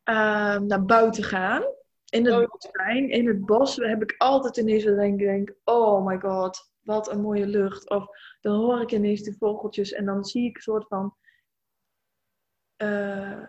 [0.02, 1.62] Ehm, naar buiten gaan.
[2.08, 3.10] In het Oh, bos zijn.
[3.10, 7.20] In het bos heb ik altijd ineens dat ik denk, oh my god, wat een
[7.20, 7.90] mooie lucht.
[7.90, 8.06] Of
[8.40, 11.14] dan hoor ik ineens de vogeltjes en dan zie ik een soort van,
[12.76, 13.42] eh,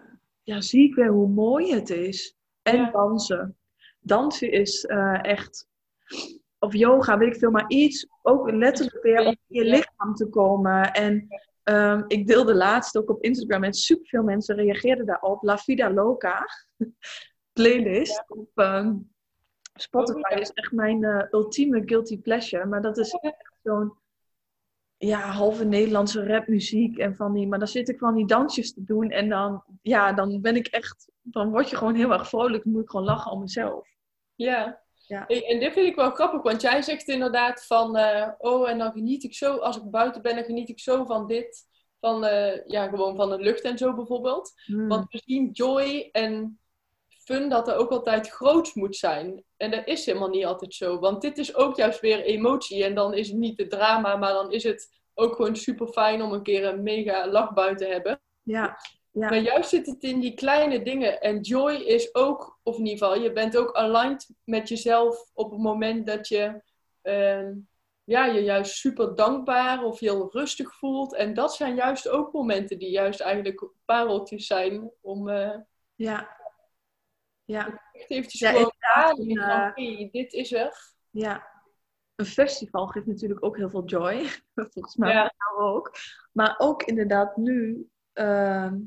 [0.44, 2.36] ja, zie ik weer hoe mooi het is.
[2.62, 2.92] En Ja.
[2.92, 3.58] dansen.
[4.00, 5.68] Dansen is eh, echt,
[6.60, 10.30] of yoga, weet ik veel, maar iets, ook letterlijk weer om in je lichaam te
[10.30, 10.94] komen.
[10.94, 11.28] En
[11.66, 15.44] ehm, ik deelde laatst ook op Instagram en superveel mensen reageerden daarop.
[15.44, 16.46] La Vida Loca
[17.60, 18.94] playlist op ehm,
[19.74, 20.36] Spotify Oh, ja.
[20.38, 22.66] is echt mijn eh, ultieme guilty pleasure.
[22.66, 23.94] Maar dat is echt zo'n
[24.98, 27.48] ja, halve Nederlandse rapmuziek en van die.
[27.48, 30.68] Maar dan zit ik van die dansjes te doen en dan, ja, dan ben ik
[30.68, 32.64] echt, dan word je gewoon heel erg vrolijk.
[32.64, 33.88] Dan moet ik gewoon lachen om mezelf.
[34.36, 34.85] Ja.
[35.08, 35.24] Ja.
[35.28, 38.78] Hey, En dit vind ik wel grappig, want jij zegt inderdaad van, eh, oh, en
[38.78, 41.64] dan geniet ik zo, als ik buiten ben, dan geniet ik zo van dit.
[42.00, 44.54] Van, eh, ja, gewoon van de lucht en zo bijvoorbeeld.
[44.66, 44.88] Hmm.
[44.88, 46.60] Want we zien joy en
[47.08, 49.44] fun dat er ook altijd groots moet zijn.
[49.58, 51.00] En dat is helemaal niet altijd zo.
[51.00, 52.84] Want dit is ook juist weer emotie.
[52.84, 56.22] En dan is het niet het drama, maar dan is het ook gewoon super fijn
[56.22, 58.22] om een keer een mega lachbui te hebben.
[58.42, 58.78] Ja,
[59.16, 59.30] ja.
[59.30, 61.22] Maar juist zit het in die kleine dingen.
[61.22, 65.52] En joy is ook, of in ieder geval, je bent ook aligned met jezelf op
[65.52, 66.62] het moment dat je
[67.02, 67.54] ehm,
[68.04, 71.16] ja, je juist super dankbaar of heel rustig voelt.
[71.16, 75.58] En dat zijn juist ook momenten die juist eigenlijk pareltjes zijn om eh,
[75.96, 76.38] ja.
[77.44, 80.94] Ja, echt eventjes Ja, gewoon aan hey, dit is er.
[81.10, 81.54] ja.
[82.16, 84.26] Een festival geeft natuurlijk ook heel veel joy.
[84.74, 85.34] Volgens mij Ja.
[85.58, 85.92] ook.
[86.32, 87.88] Maar ook inderdaad nu.
[88.14, 88.78] ehm,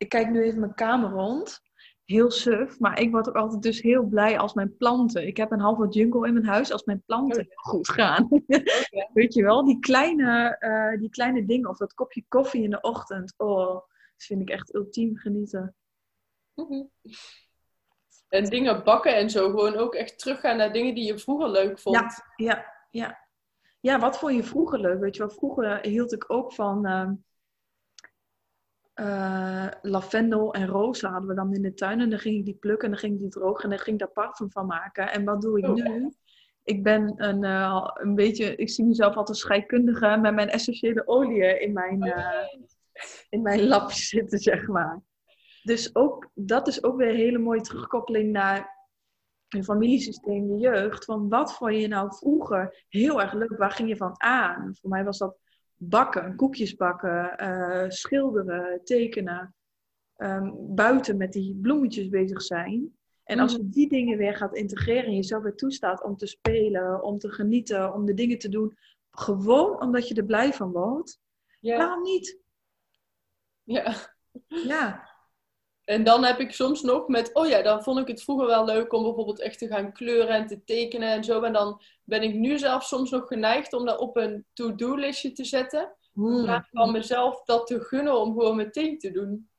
[0.00, 1.60] ik kijk nu even mijn kamer rond.
[2.04, 2.78] Heel suf.
[2.78, 5.26] Maar ik word ook altijd dus heel blij als mijn planten.
[5.26, 6.72] Ik heb een halve jungle in mijn huis.
[6.72, 8.28] Als mijn planten Oh, goed gaan.
[8.46, 9.08] ja.
[9.12, 9.64] Weet je wel?
[9.64, 11.68] Die kleine, eh, die kleine dingen.
[11.68, 13.34] Of dat kopje koffie in de ochtend.
[13.36, 13.84] Oh, dat
[14.16, 15.74] vind ik echt ultiem genieten.
[16.54, 16.82] Mhm.
[18.28, 19.48] En dingen bakken en zo.
[19.50, 21.96] Gewoon ook echt teruggaan naar dingen die je vroeger leuk vond.
[21.96, 23.18] Ja, ja, ja.
[23.80, 25.00] ja, wat vond je vroeger leuk?
[25.00, 27.14] Weet je wel, vroeger hield ik ook van ehm,
[29.00, 32.00] eh, lavendel en rozen hadden we dan in de tuin.
[32.00, 34.00] En dan ging ik die plukken en dan ging ik die drogen en dan ging
[34.00, 35.12] ik daar parfum van maken.
[35.12, 35.74] En wat doe ik Oh.
[35.74, 36.12] nu?
[36.64, 41.60] Ik ben een, eh, een beetje, ik zie mezelf altijd scheikundige met mijn essentiële oliën
[41.60, 42.46] in mijn, eh,
[43.28, 45.00] in mijn lapje zitten, zeg maar.
[45.62, 48.78] Dus ook, dat is ook weer een hele mooie terugkoppeling naar
[49.48, 51.04] je familiesysteem, je jeugd.
[51.04, 53.56] Van wat vond je nou vroeger heel erg leuk?
[53.56, 54.76] Waar ging je van aan?
[54.80, 55.36] Voor mij was dat
[55.82, 59.54] bakken, koekjes bakken, eh, schilderen, tekenen.
[60.16, 62.96] ehm, buiten met die bloemetjes bezig zijn.
[63.24, 67.02] En als je die dingen weer gaat integreren en jezelf weer toestaat om te spelen,
[67.02, 68.78] om te genieten, om de dingen te doen,
[69.10, 71.20] gewoon omdat je er blij van wordt,
[71.60, 72.38] Ja, waarom niet?
[73.64, 73.94] ja.
[74.46, 75.08] Ja,
[75.84, 78.64] En dan heb ik soms nog met, oh ja, dan vond ik het vroeger wel
[78.64, 81.42] leuk om bijvoorbeeld echt te gaan kleuren en te tekenen en zo.
[81.42, 81.80] En dan
[82.10, 85.96] ben ik nu zelf soms nog geneigd om dat op een to-do-listje te zetten.
[86.14, 89.50] In plaats van mezelf dat te gunnen om gewoon meteen te doen.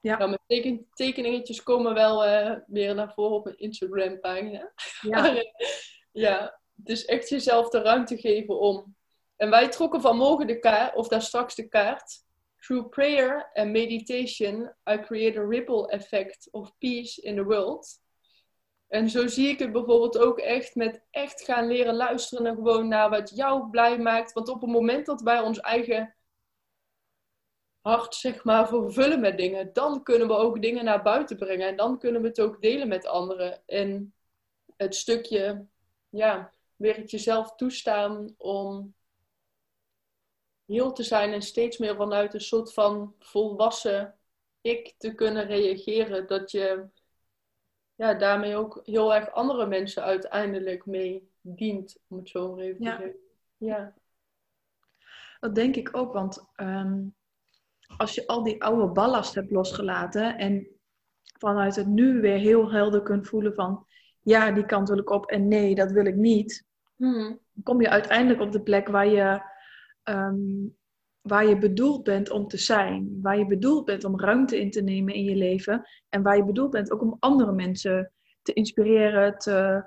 [0.00, 4.72] ja, Nou, mijn teken, tekeningetjes komen wel eh, weer naar voren op mijn Instagram-pagina.
[5.00, 5.44] ja, Maar, eh,
[6.12, 8.96] ja, dus echt jezelf de ruimte geven om.
[9.36, 12.22] En wij trokken vanmorgen de kaart, of daar straks de kaart.
[12.56, 18.02] Through prayer and meditation, I create a ripple effect of peace in the world.
[18.94, 22.88] En zo zie ik het bijvoorbeeld ook echt met echt gaan leren luisteren en gewoon
[22.88, 24.32] naar wat jou blij maakt.
[24.32, 26.14] Want op het moment dat wij ons eigen
[27.80, 31.68] hart, zeg maar, vervullen met dingen, dan kunnen we ook dingen naar buiten brengen.
[31.68, 33.62] En dan kunnen we het ook delen met anderen.
[33.66, 34.14] En
[34.76, 35.66] het stukje,
[36.08, 38.94] ja, weer het jezelf toestaan om
[40.66, 44.18] heel te zijn en steeds meer vanuit een soort van volwassen
[44.60, 46.26] ik te kunnen reageren.
[46.26, 46.88] Dat je
[47.94, 52.84] ja, daarmee ook heel erg andere mensen uiteindelijk mee dient, om het zo maar even
[52.84, 52.96] Ja.
[52.96, 53.18] te zeggen.
[53.56, 53.94] Ja.
[55.40, 56.12] dat denk ik ook.
[56.12, 57.02] Want ehm,
[57.96, 60.66] als je al die oude ballast hebt losgelaten en
[61.38, 63.86] vanuit het nu weer heel helder kunt voelen van
[64.22, 66.64] ja, die kant wil ik op en nee, dat wil ik niet.
[66.96, 67.18] Mhm.
[67.52, 69.42] Dan kom je uiteindelijk op de plek waar je,
[70.02, 70.66] ehm,
[71.26, 73.18] waar je bedoeld bent om te zijn.
[73.22, 75.88] Waar je bedoeld bent om ruimte in te nemen in je leven.
[76.08, 78.12] En waar je bedoeld bent ook om andere mensen
[78.42, 79.84] te inspireren, te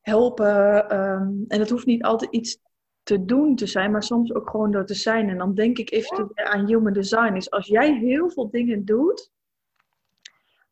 [0.00, 0.88] helpen.
[0.88, 2.58] ehm, en dat hoeft niet altijd iets
[3.02, 5.28] te doen te zijn, maar soms ook gewoon door te zijn.
[5.28, 7.34] En dan denk ik even aan human design.
[7.34, 9.30] Is als jij heel veel dingen doet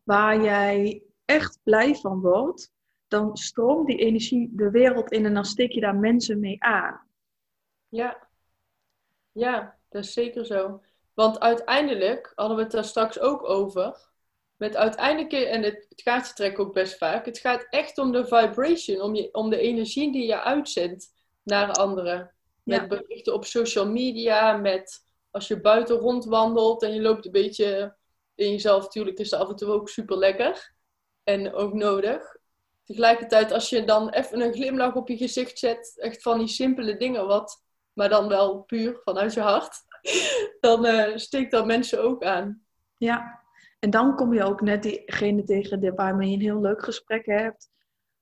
[0.03, 2.73] waar jij echt blij van wordt,
[3.09, 7.07] dan stroomt die energie de wereld in en dan steek je daar mensen mee aan.
[7.89, 8.28] Ja.
[9.39, 10.82] Ja, dat is zeker zo.
[11.14, 14.07] Want uiteindelijk hadden we het daar straks ook over.
[14.57, 18.26] Met uiteindelijk, en het, het gaat je ook best vaak, het gaat echt om de
[18.26, 21.12] vibration, om, je, om de energie die je uitzendt
[21.43, 22.32] naar anderen.
[22.62, 22.86] Met Ja.
[22.86, 27.97] berichten op social media, met als je buiten rondwandelt en je loopt een beetje
[28.34, 28.82] in jezelf.
[28.82, 30.74] Natuurlijk is dat af en toe ook super lekker
[31.24, 32.36] en ook nodig.
[32.84, 36.97] Tegelijkertijd, als je dan even een glimlach op je gezicht zet, echt van die simpele
[36.97, 37.62] dingen, wat,
[37.99, 39.84] maar dan wel puur vanuit je hart,
[40.61, 42.62] dan eh, steekt dat mensen ook aan.
[42.96, 43.42] Ja,
[43.78, 47.70] en dan kom je ook net diegene tegen waarmee je een heel leuk gesprek hebt.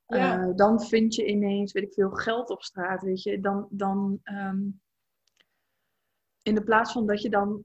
[0.06, 0.40] Ja.
[0.40, 3.40] Eh, dan vind je ineens, weet ik veel, geld op straat, weet je.
[3.40, 4.60] Dan, dan ehm,
[6.42, 7.64] in de plaats van dat je dan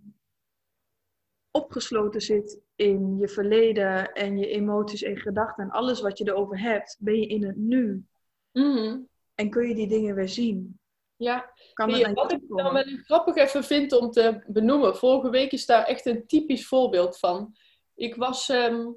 [1.51, 6.59] opgesloten zit in je verleden en je emoties en gedachten en alles wat je erover
[6.59, 8.05] hebt, ben je in het nu.
[8.51, 8.99] Mhm.
[9.35, 10.79] En kun je die dingen weer zien.
[11.21, 14.97] Ja, Kan wat ik dan wel grappig even vind om te benoemen.
[14.97, 17.55] Vorige week is daar echt een typisch voorbeeld van.
[17.95, 18.87] Ik was ehm,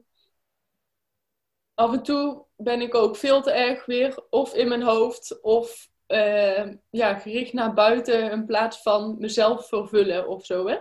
[1.75, 5.89] af en toe ben ik ook veel te erg weer of in mijn hoofd of
[6.07, 10.67] ehm, ja, gericht naar buiten in plaats van mezelf vervullen of zo.
[10.67, 10.77] Hè?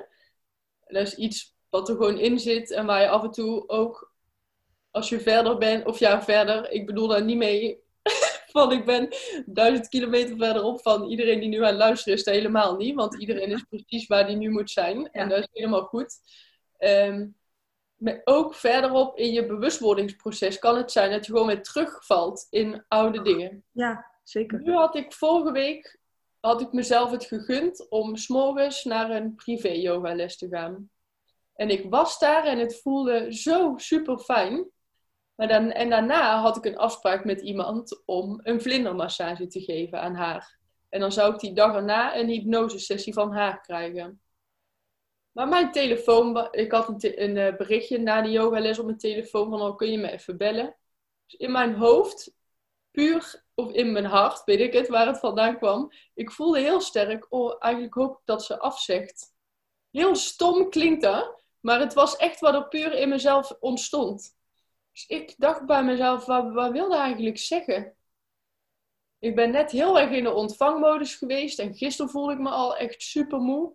[0.86, 4.14] Dat is iets wat er gewoon in zit en waar je af en toe ook
[4.92, 7.84] als je verder bent, of ja, verder, ik bedoel daar niet mee
[8.54, 9.08] van ik ben
[9.46, 12.96] duizend kilometer verderop van iedereen die nu aan het luisteren is, helemaal niet.
[12.96, 15.12] Want iedereen is precies waar die nu moet zijn.
[15.12, 16.16] En dat is helemaal goed.
[16.78, 17.28] Ehm,
[17.96, 22.86] maar ook verderop in je bewustwordingsproces kan het zijn dat je gewoon weer terugvalt in
[22.88, 23.64] oude dingen.
[23.72, 24.62] Ja, zeker.
[24.62, 26.02] Nu had ik vorige week
[26.40, 30.90] had ik mezelf het gegund om s'morgens naar een privé yogales te gaan.
[31.56, 34.70] En ik was daar en het voelde zo super fijn.
[35.36, 40.02] Maar dan, en daarna had ik een afspraak met iemand om een vlindermassage te geven
[40.02, 40.58] aan haar.
[40.90, 44.22] En dan zou ik die dag erna een hypnosesessie van haar krijgen.
[45.32, 49.50] Maar mijn telefoon, ik had een, te- eh, berichtje na de yogales op mijn telefoon
[49.50, 50.76] van, oh, kun je me even bellen?
[51.26, 52.34] Dus in mijn hoofd
[52.92, 55.92] puur of in mijn hart, weet ik het, waar het vandaan kwam.
[56.14, 59.34] Ik voelde heel sterk, oh, eigenlijk hoop ik dat ze afzegt.
[59.92, 64.36] Heel stom klinkt dat, maar het was echt wat er puur in mezelf ontstond.
[64.94, 67.96] Dus ik dacht bij mezelf, wat, wilde eigenlijk zeggen?
[69.20, 72.78] Ik ben net heel erg in de ontvangmodus geweest en gisteren voelde ik me al
[72.78, 73.74] echt super moe.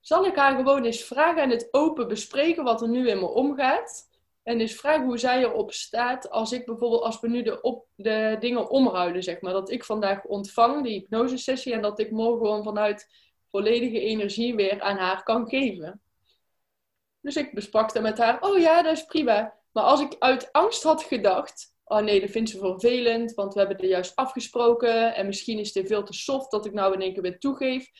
[0.00, 3.26] Zal ik haar gewoon eens vragen en het open bespreken wat er nu in me
[3.26, 4.08] omgaat?
[4.42, 7.86] En eens vragen hoe zij erop staat als ik bijvoorbeeld, als we nu de, op,
[7.94, 9.52] de dingen omruilen, zeg maar.
[9.52, 13.08] Dat ik vandaag ontvang, die hypnosesessie, en dat ik morgen gewoon vanuit
[13.50, 16.02] volledige energie weer aan haar kan geven.
[17.20, 18.40] Dus ik besprak dat met haar.
[18.40, 19.57] Oh ja, dat is prima.
[19.72, 23.58] Maar als ik uit angst had gedacht, oh nee, dat vindt ze vervelend, want we
[23.58, 27.00] hebben er juist afgesproken en misschien is dit veel te soft dat ik nou in
[27.00, 27.90] één keer weer toegeef.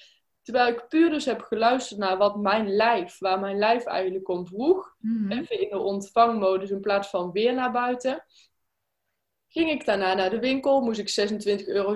[0.42, 4.46] Terwijl ik puur dus heb geluisterd naar wat mijn lijf, waar mijn lijf eigenlijk om
[4.46, 4.94] vroeg.
[4.98, 8.24] Mm Even in de ontvangmodus in plaats van weer naar buiten.
[9.48, 11.94] Ging ik daarna naar de winkel, moest ik 26,26 euro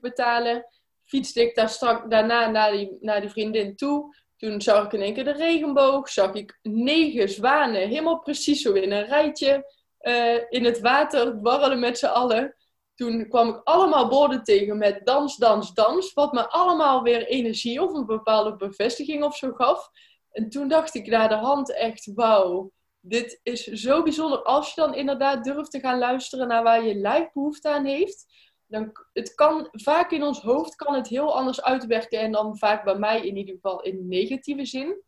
[0.00, 0.66] betalen.
[1.04, 4.14] Fietste ik daar strak, daarna naar die, naar die vriendin toe.
[4.44, 6.08] Toen zag ik in één keer de regenboog.
[6.08, 9.72] Zag ik negen zwanen, helemaal precies zo in een rijtje.
[10.00, 12.56] Uh, in het water, dwarrelen met z'n allen
[12.94, 16.12] toen kwam ik allemaal borden tegen met dans, dans, dans.
[16.12, 19.90] Wat me allemaal weer energie of een bepaalde bevestiging of zo gaf.
[20.30, 22.72] En toen dacht ik naar de hand echt, wauw.
[23.00, 24.42] Dit is zo bijzonder.
[24.42, 28.26] Als je dan inderdaad durft te gaan luisteren naar waar je lijf behoefte aan heeft.
[28.66, 32.20] Dan het kan, vaak in ons hoofd kan het heel anders uitwerken.
[32.20, 35.02] En dan vaak bij mij in ieder geval in negatieve zin.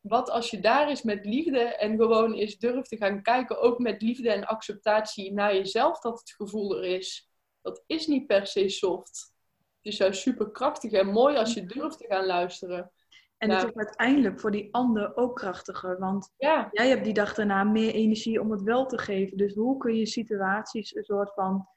[0.00, 3.78] Wat als je daar is met liefde en gewoon eens durft te gaan kijken, ook
[3.78, 7.28] met liefde en acceptatie naar jezelf, dat het gevoel er is
[7.68, 9.32] dat is niet per se soft.
[9.76, 12.92] Het is juist super krachtig en mooi als je durft te gaan luisteren.
[13.36, 15.98] En het is uiteindelijk voor die ander ook krachtiger.
[15.98, 16.68] Want ja.
[16.72, 19.36] jij hebt die dag daarna meer energie om het wel te geven.
[19.36, 21.68] Dus hoe kun je situaties een soort van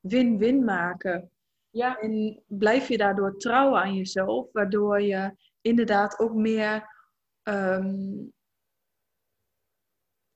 [0.00, 1.30] win-win maken?
[1.70, 1.98] Ja.
[1.98, 6.98] En blijf je daardoor trouw aan jezelf, waardoor je inderdaad ook meer
[7.42, 8.22] ehm,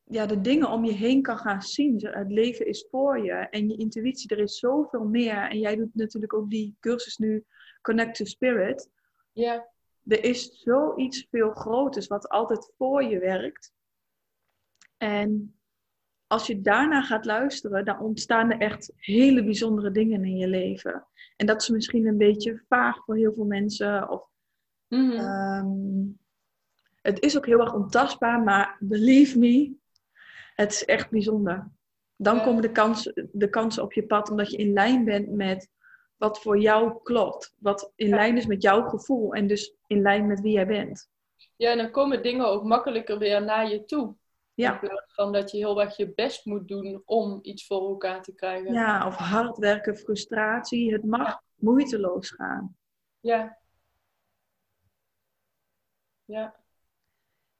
[0.04, 2.06] ja, de dingen om je heen kan gaan zien.
[2.06, 5.48] Het leven is voor je en je intuïtie, er is zoveel meer.
[5.50, 7.44] En jij doet natuurlijk ook die cursus nu,
[7.82, 8.90] Connect to Spirit.
[9.32, 9.72] Ja.
[10.06, 13.72] Er is zoiets veel groters wat altijd voor je werkt.
[14.96, 15.53] En
[16.34, 21.06] als je daarna gaat luisteren, dan ontstaan er echt hele bijzondere dingen in je leven.
[21.36, 24.08] En dat is misschien een beetje vaag voor heel veel mensen.
[24.08, 24.28] Of,
[24.88, 26.18] mm -hmm.
[27.02, 29.72] het is ook heel erg ontastbaar, maar believe me,
[30.54, 31.70] het is echt bijzonder.
[32.16, 35.70] Dan komen de, kans, de kansen op je pad omdat je in lijn bent met
[36.16, 37.54] wat voor jou klopt.
[37.58, 41.10] Wat in lijn is met jouw gevoel en dus in lijn met wie jij bent.
[41.56, 44.14] Ja, en dan komen dingen ook makkelijker weer naar je toe.
[44.54, 44.72] Ja.
[44.72, 48.22] In plaats van dat je heel erg je best moet doen om iets voor elkaar
[48.22, 48.72] te krijgen.
[48.72, 50.92] Ja, of hard werken, frustratie.
[50.92, 52.76] Het mag moeiteloos gaan.
[53.20, 53.58] Ja.
[56.24, 56.54] Ja.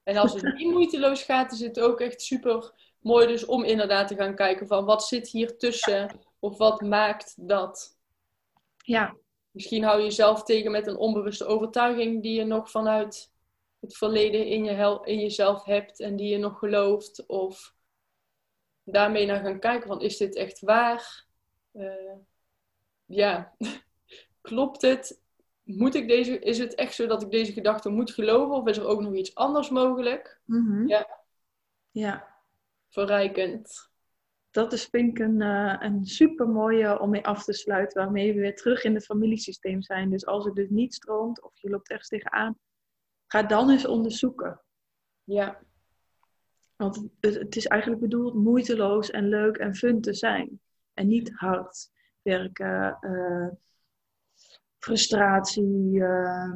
[0.02, 4.08] En als het niet moeiteloos gaat, is het ook echt super mooi dus om inderdaad
[4.08, 7.98] te gaan kijken van wat zit hier tussen of wat maakt dat.
[8.76, 9.16] Ja.
[9.50, 13.32] Misschien hou je jezelf tegen met een onbewuste overtuiging die je nog vanuit
[13.84, 17.26] het verleden in, je in jezelf hebt en die je nog gelooft.
[17.26, 17.74] Of
[18.82, 21.26] daarmee naar gaan kijken van is dit echt waar?
[21.72, 22.16] Uh,
[23.04, 23.54] ja,
[24.40, 25.22] klopt het?
[25.62, 28.76] Moet ik deze, is het echt zo dat ik deze gedachte moet geloven of is
[28.76, 30.40] er ook nog iets anders mogelijk?
[30.44, 31.22] Mm Ja.
[31.90, 32.34] Ja
[32.94, 33.92] verrijkend.
[34.50, 38.34] Dat is vind ik een, uh, een super mooie om mee af te sluiten, waarmee
[38.34, 40.10] we weer terug in het familiesysteem zijn.
[40.10, 42.58] Dus als het dus niet stroomt of je loopt ergens tegenaan,
[43.34, 44.60] ga dan eens onderzoeken.
[45.24, 45.60] Ja.
[46.76, 50.60] Want het, het is eigenlijk bedoeld moeiteloos en leuk en fun te zijn.
[50.92, 51.90] En niet hard
[52.22, 53.48] werken, uh,
[54.78, 56.52] frustratie, uh,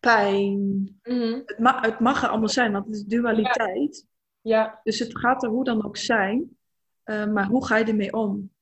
[0.00, 0.58] pijn.
[1.02, 4.06] Mm het, ma het, mag er allemaal zijn, want het is dualiteit.
[4.40, 4.80] Ja.
[4.82, 6.56] Dus het gaat er hoe dan ook zijn,
[7.04, 8.52] uh, maar hoe ga je ermee om?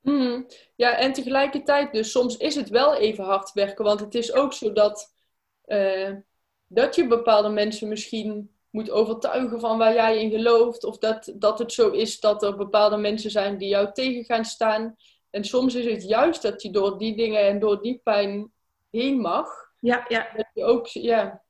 [0.00, 4.32] Mm, ja, en tegelijkertijd, dus soms is het wel even hard werken, want het is
[4.32, 5.14] ook zo dat,
[5.66, 6.16] uh,
[6.72, 11.58] dat je bepaalde mensen misschien moet overtuigen van waar jij in gelooft, of dat, dat
[11.58, 14.96] het zo is dat er bepaalde mensen zijn die jou tegen gaan staan.
[15.30, 18.52] En soms is het juist dat je door die dingen en door die pijn
[18.90, 19.48] heen mag.
[19.80, 20.28] Ja, ja.
[20.36, 21.42] Dat je ook, ja,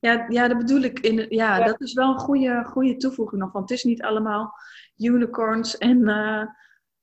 [0.00, 0.98] ja, ja, dat bedoel ik.
[0.98, 3.52] In, ja, dat is wel een goede, goede toevoeging nog.
[3.52, 4.52] Want het is niet allemaal
[4.96, 5.78] unicorns.
[5.78, 6.44] En uh,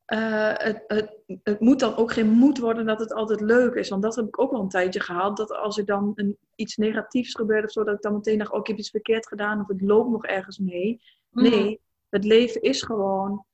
[0.09, 3.89] uh, het, het, het moet dan ook geen moed worden dat het altijd leuk is.
[3.89, 5.37] Want dat heb ik ook wel een tijdje gehad.
[5.37, 8.51] Dat als er dan een, iets negatiefs gebeurt of zo, dat ik dan meteen dacht:
[8.51, 9.61] oh, ik heb iets verkeerd gedaan.
[9.61, 11.01] Of ik loop nog ergens mee.
[11.29, 11.49] Mhm.
[11.49, 13.45] Nee, het leven is gewoon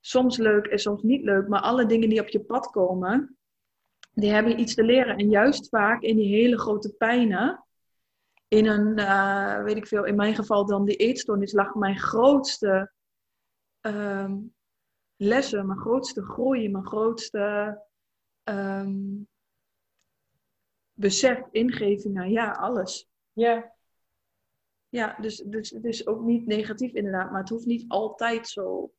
[0.00, 3.38] soms leuk en soms niet leuk, maar alle dingen die op je pad komen,
[4.12, 5.16] die hebben iets te leren.
[5.16, 7.64] En juist vaak in die hele grote pijnen,
[8.48, 12.92] in een, uh, weet ik veel, in mijn geval dan die eetstoornis, lag mijn grootste
[13.80, 14.36] ehm,
[15.18, 17.76] lessen, mijn grootste groei, mijn grootste
[18.44, 19.28] um,
[20.92, 23.08] besef, ingevingen, ja, alles.
[23.32, 23.76] Ja.
[24.88, 28.92] Ja, dus, dus het is ook niet negatief inderdaad, maar het hoeft niet altijd zo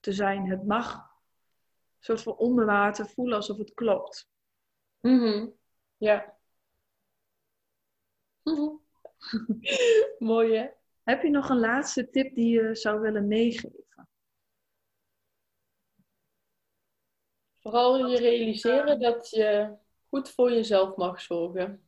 [0.00, 0.46] te zijn.
[0.46, 4.28] Het mag een soort van onder water voelen alsof het klopt.
[5.00, 5.52] Mm
[5.96, 6.36] Ja.
[10.18, 10.68] Mooi hè?
[11.02, 13.84] Heb je nog een laatste tip die je zou willen meegeven?
[17.62, 19.74] Vooral je realiseren dat je
[20.08, 21.82] goed voor jezelf mag zorgen.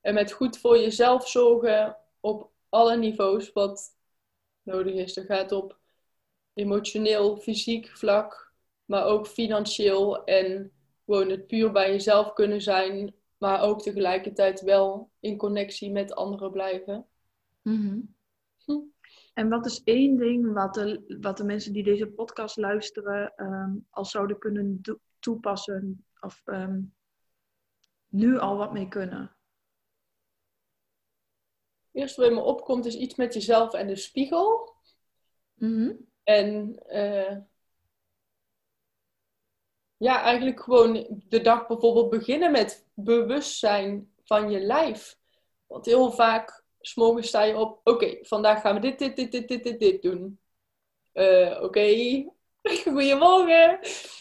[0.00, 3.96] En met goed voor jezelf zorgen op alle niveaus wat
[4.62, 5.14] nodig is.
[5.14, 5.78] Dat gaat op
[6.54, 8.52] emotioneel, fysiek vlak,
[8.84, 10.72] maar ook financieel en
[11.04, 16.50] gewoon het puur bij jezelf kunnen zijn, maar ook tegelijkertijd wel in connectie met anderen
[16.50, 17.06] blijven.
[17.62, 18.00] Mhm.
[18.64, 18.80] hm.
[19.36, 23.86] En wat is één ding wat de, wat de mensen die deze podcast luisteren um,
[23.90, 24.80] al zouden kunnen
[25.18, 26.80] toepassen of ehm,
[28.08, 29.36] nu al wat mee kunnen?
[31.92, 34.74] Eerst wat me opkomt is iets met jezelf en de spiegel.
[35.54, 35.92] Mhm.
[36.22, 37.36] En uh,
[39.96, 45.18] ja, eigenlijk gewoon de dag bijvoorbeeld beginnen met bewustzijn van je lijf.
[45.66, 49.48] Want heel vaak, s'morgens sta je op, oké, vandaag gaan we dit, dit, dit, dit,
[49.48, 50.40] dit, dit, dit doen.
[51.14, 51.86] Uh, oké,
[52.84, 53.78] goedemorgen.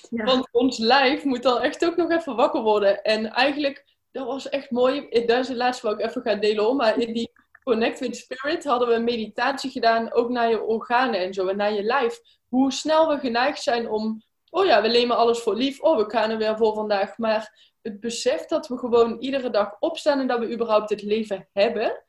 [0.10, 0.24] Ja.
[0.24, 3.04] Want ons lijf moet dan echt ook nog even wakker worden.
[3.04, 5.10] En eigenlijk, dat was echt mooi.
[5.10, 6.76] Dat is het laatste wat ik even ga delen hoor.
[6.76, 7.32] Maar in die
[7.64, 11.58] Connect with Spirit hadden we een meditatie gedaan, ook naar je organen en zo, en
[11.58, 12.20] naar je lijf.
[12.48, 16.10] Hoe snel we geneigd zijn om, oh ja, we nemen alles voor lief, oh, we
[16.10, 17.18] gaan er weer voor vandaag.
[17.18, 21.50] Maar het besef dat we gewoon iedere dag opstaan en dat we überhaupt het leven
[21.54, 22.04] hebben,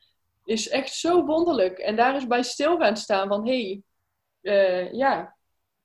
[0.47, 1.77] is echt zo wonderlijk.
[1.77, 3.83] En daar is bij stil gaan staan van, hé, hey,
[4.41, 5.37] uh, ja,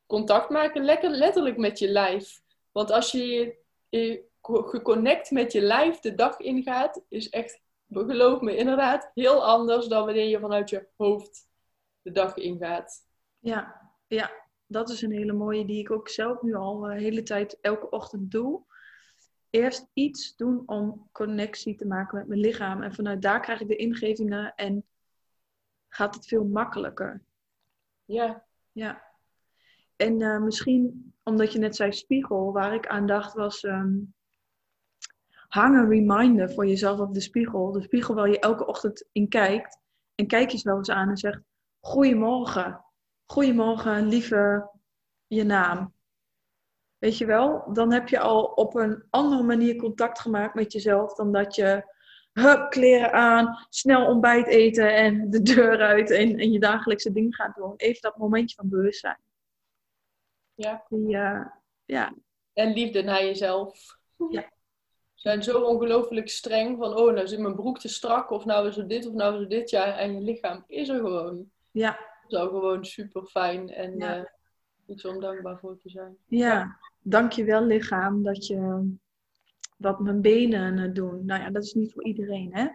[0.06, 2.40] contact maken lekker letterlijk met je lijf.
[2.72, 3.56] Want als je
[3.88, 9.86] je geconnect met je lijf de dag ingaat, is echt geloof me, inderdaad heel anders
[9.86, 11.48] dan wanneer je vanuit je hoofd
[12.02, 13.06] de dag ingaat.
[13.38, 14.30] Ja, ja,
[14.66, 17.58] dat is een hele mooie die ik ook zelf nu al de eh, hele tijd
[17.60, 18.62] elke ochtend doe.
[19.52, 22.82] Eerst iets doen om connectie te maken met mijn lichaam.
[22.82, 24.84] En vanuit daar krijg ik de ingevingen en
[25.88, 27.22] gaat het veel makkelijker.
[28.04, 28.44] Ja.
[28.72, 29.02] Ja.
[29.96, 33.62] En uh, misschien, omdat je net zei spiegel, waar ik aan dacht was...
[33.62, 34.14] Um,
[35.52, 37.72] hang een reminder voor jezelf op de spiegel.
[37.72, 39.78] De spiegel waar je elke ochtend in kijkt.
[40.14, 41.40] En kijk jezelf eens aan en zegt:
[41.80, 42.84] Goedemorgen.
[43.24, 44.70] Goedemorgen, lieve
[45.26, 45.94] je naam.
[47.02, 51.14] Weet je wel, dan heb je al op een andere manier contact gemaakt met jezelf
[51.14, 51.94] dan dat je
[52.32, 57.34] hup, kleren aan, snel ontbijt eten en de deur uit en, en je dagelijkse dingen
[57.34, 57.74] gaat doen.
[57.76, 59.20] Even dat momentje van bewustzijn.
[60.54, 60.84] Ja.
[60.88, 61.46] Die, uh,
[61.84, 62.14] ja.
[62.52, 63.98] En liefde naar jezelf.
[64.30, 64.50] Ja
[65.22, 68.76] zijn zo ongelooflijk streng van, oh, nou zit mijn broek te strak, of nou is
[68.76, 69.70] het dit, of nou is het dit.
[69.70, 71.50] Ja, en je lichaam is er gewoon.
[71.70, 71.98] Ja.
[72.28, 74.18] Zo gewoon super fijn en ja.
[74.18, 74.24] uh,
[74.92, 76.16] iets om dankbaar voor te zijn.
[76.26, 78.90] Ja, dankjewel lichaam dat je
[79.76, 81.24] dat mijn benen het doen.
[81.24, 82.68] Nou ja, dat is niet voor iedereen, hè?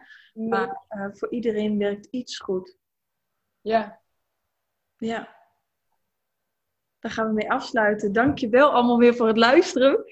[0.49, 2.77] Maar uh, voor iedereen werkt iets goed.
[3.61, 4.01] Ja.
[4.97, 5.36] Ja.
[6.99, 8.13] Daar gaan we mee afsluiten.
[8.13, 10.05] Dankjewel allemaal weer voor het luisteren.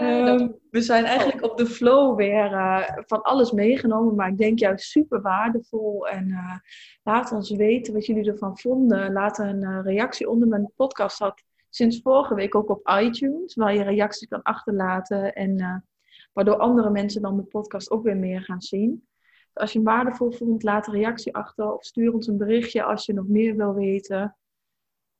[0.00, 4.58] Um, we zijn eigenlijk op de flow weer uh, van alles meegenomen, maar ik denk
[4.58, 6.08] juist super waardevol.
[6.08, 6.56] En uh,
[7.02, 9.12] laat ons weten wat jullie ervan vonden.
[9.12, 11.18] Laat een uh, reactie onder mijn podcast.
[11.18, 15.34] Had sinds vorige week ook op iTunes, waar je reacties kan achterlaten.
[15.34, 15.84] En
[16.32, 19.06] waardoor andere mensen dan de podcast ook weer meer gaan zien.
[19.52, 22.82] Dus als je hem waardevol vond, laat een reactie achter of stuur ons een berichtje
[22.82, 24.36] als je nog meer wil weten.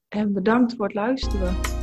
[0.09, 1.76] En bedankt voor het luisteren.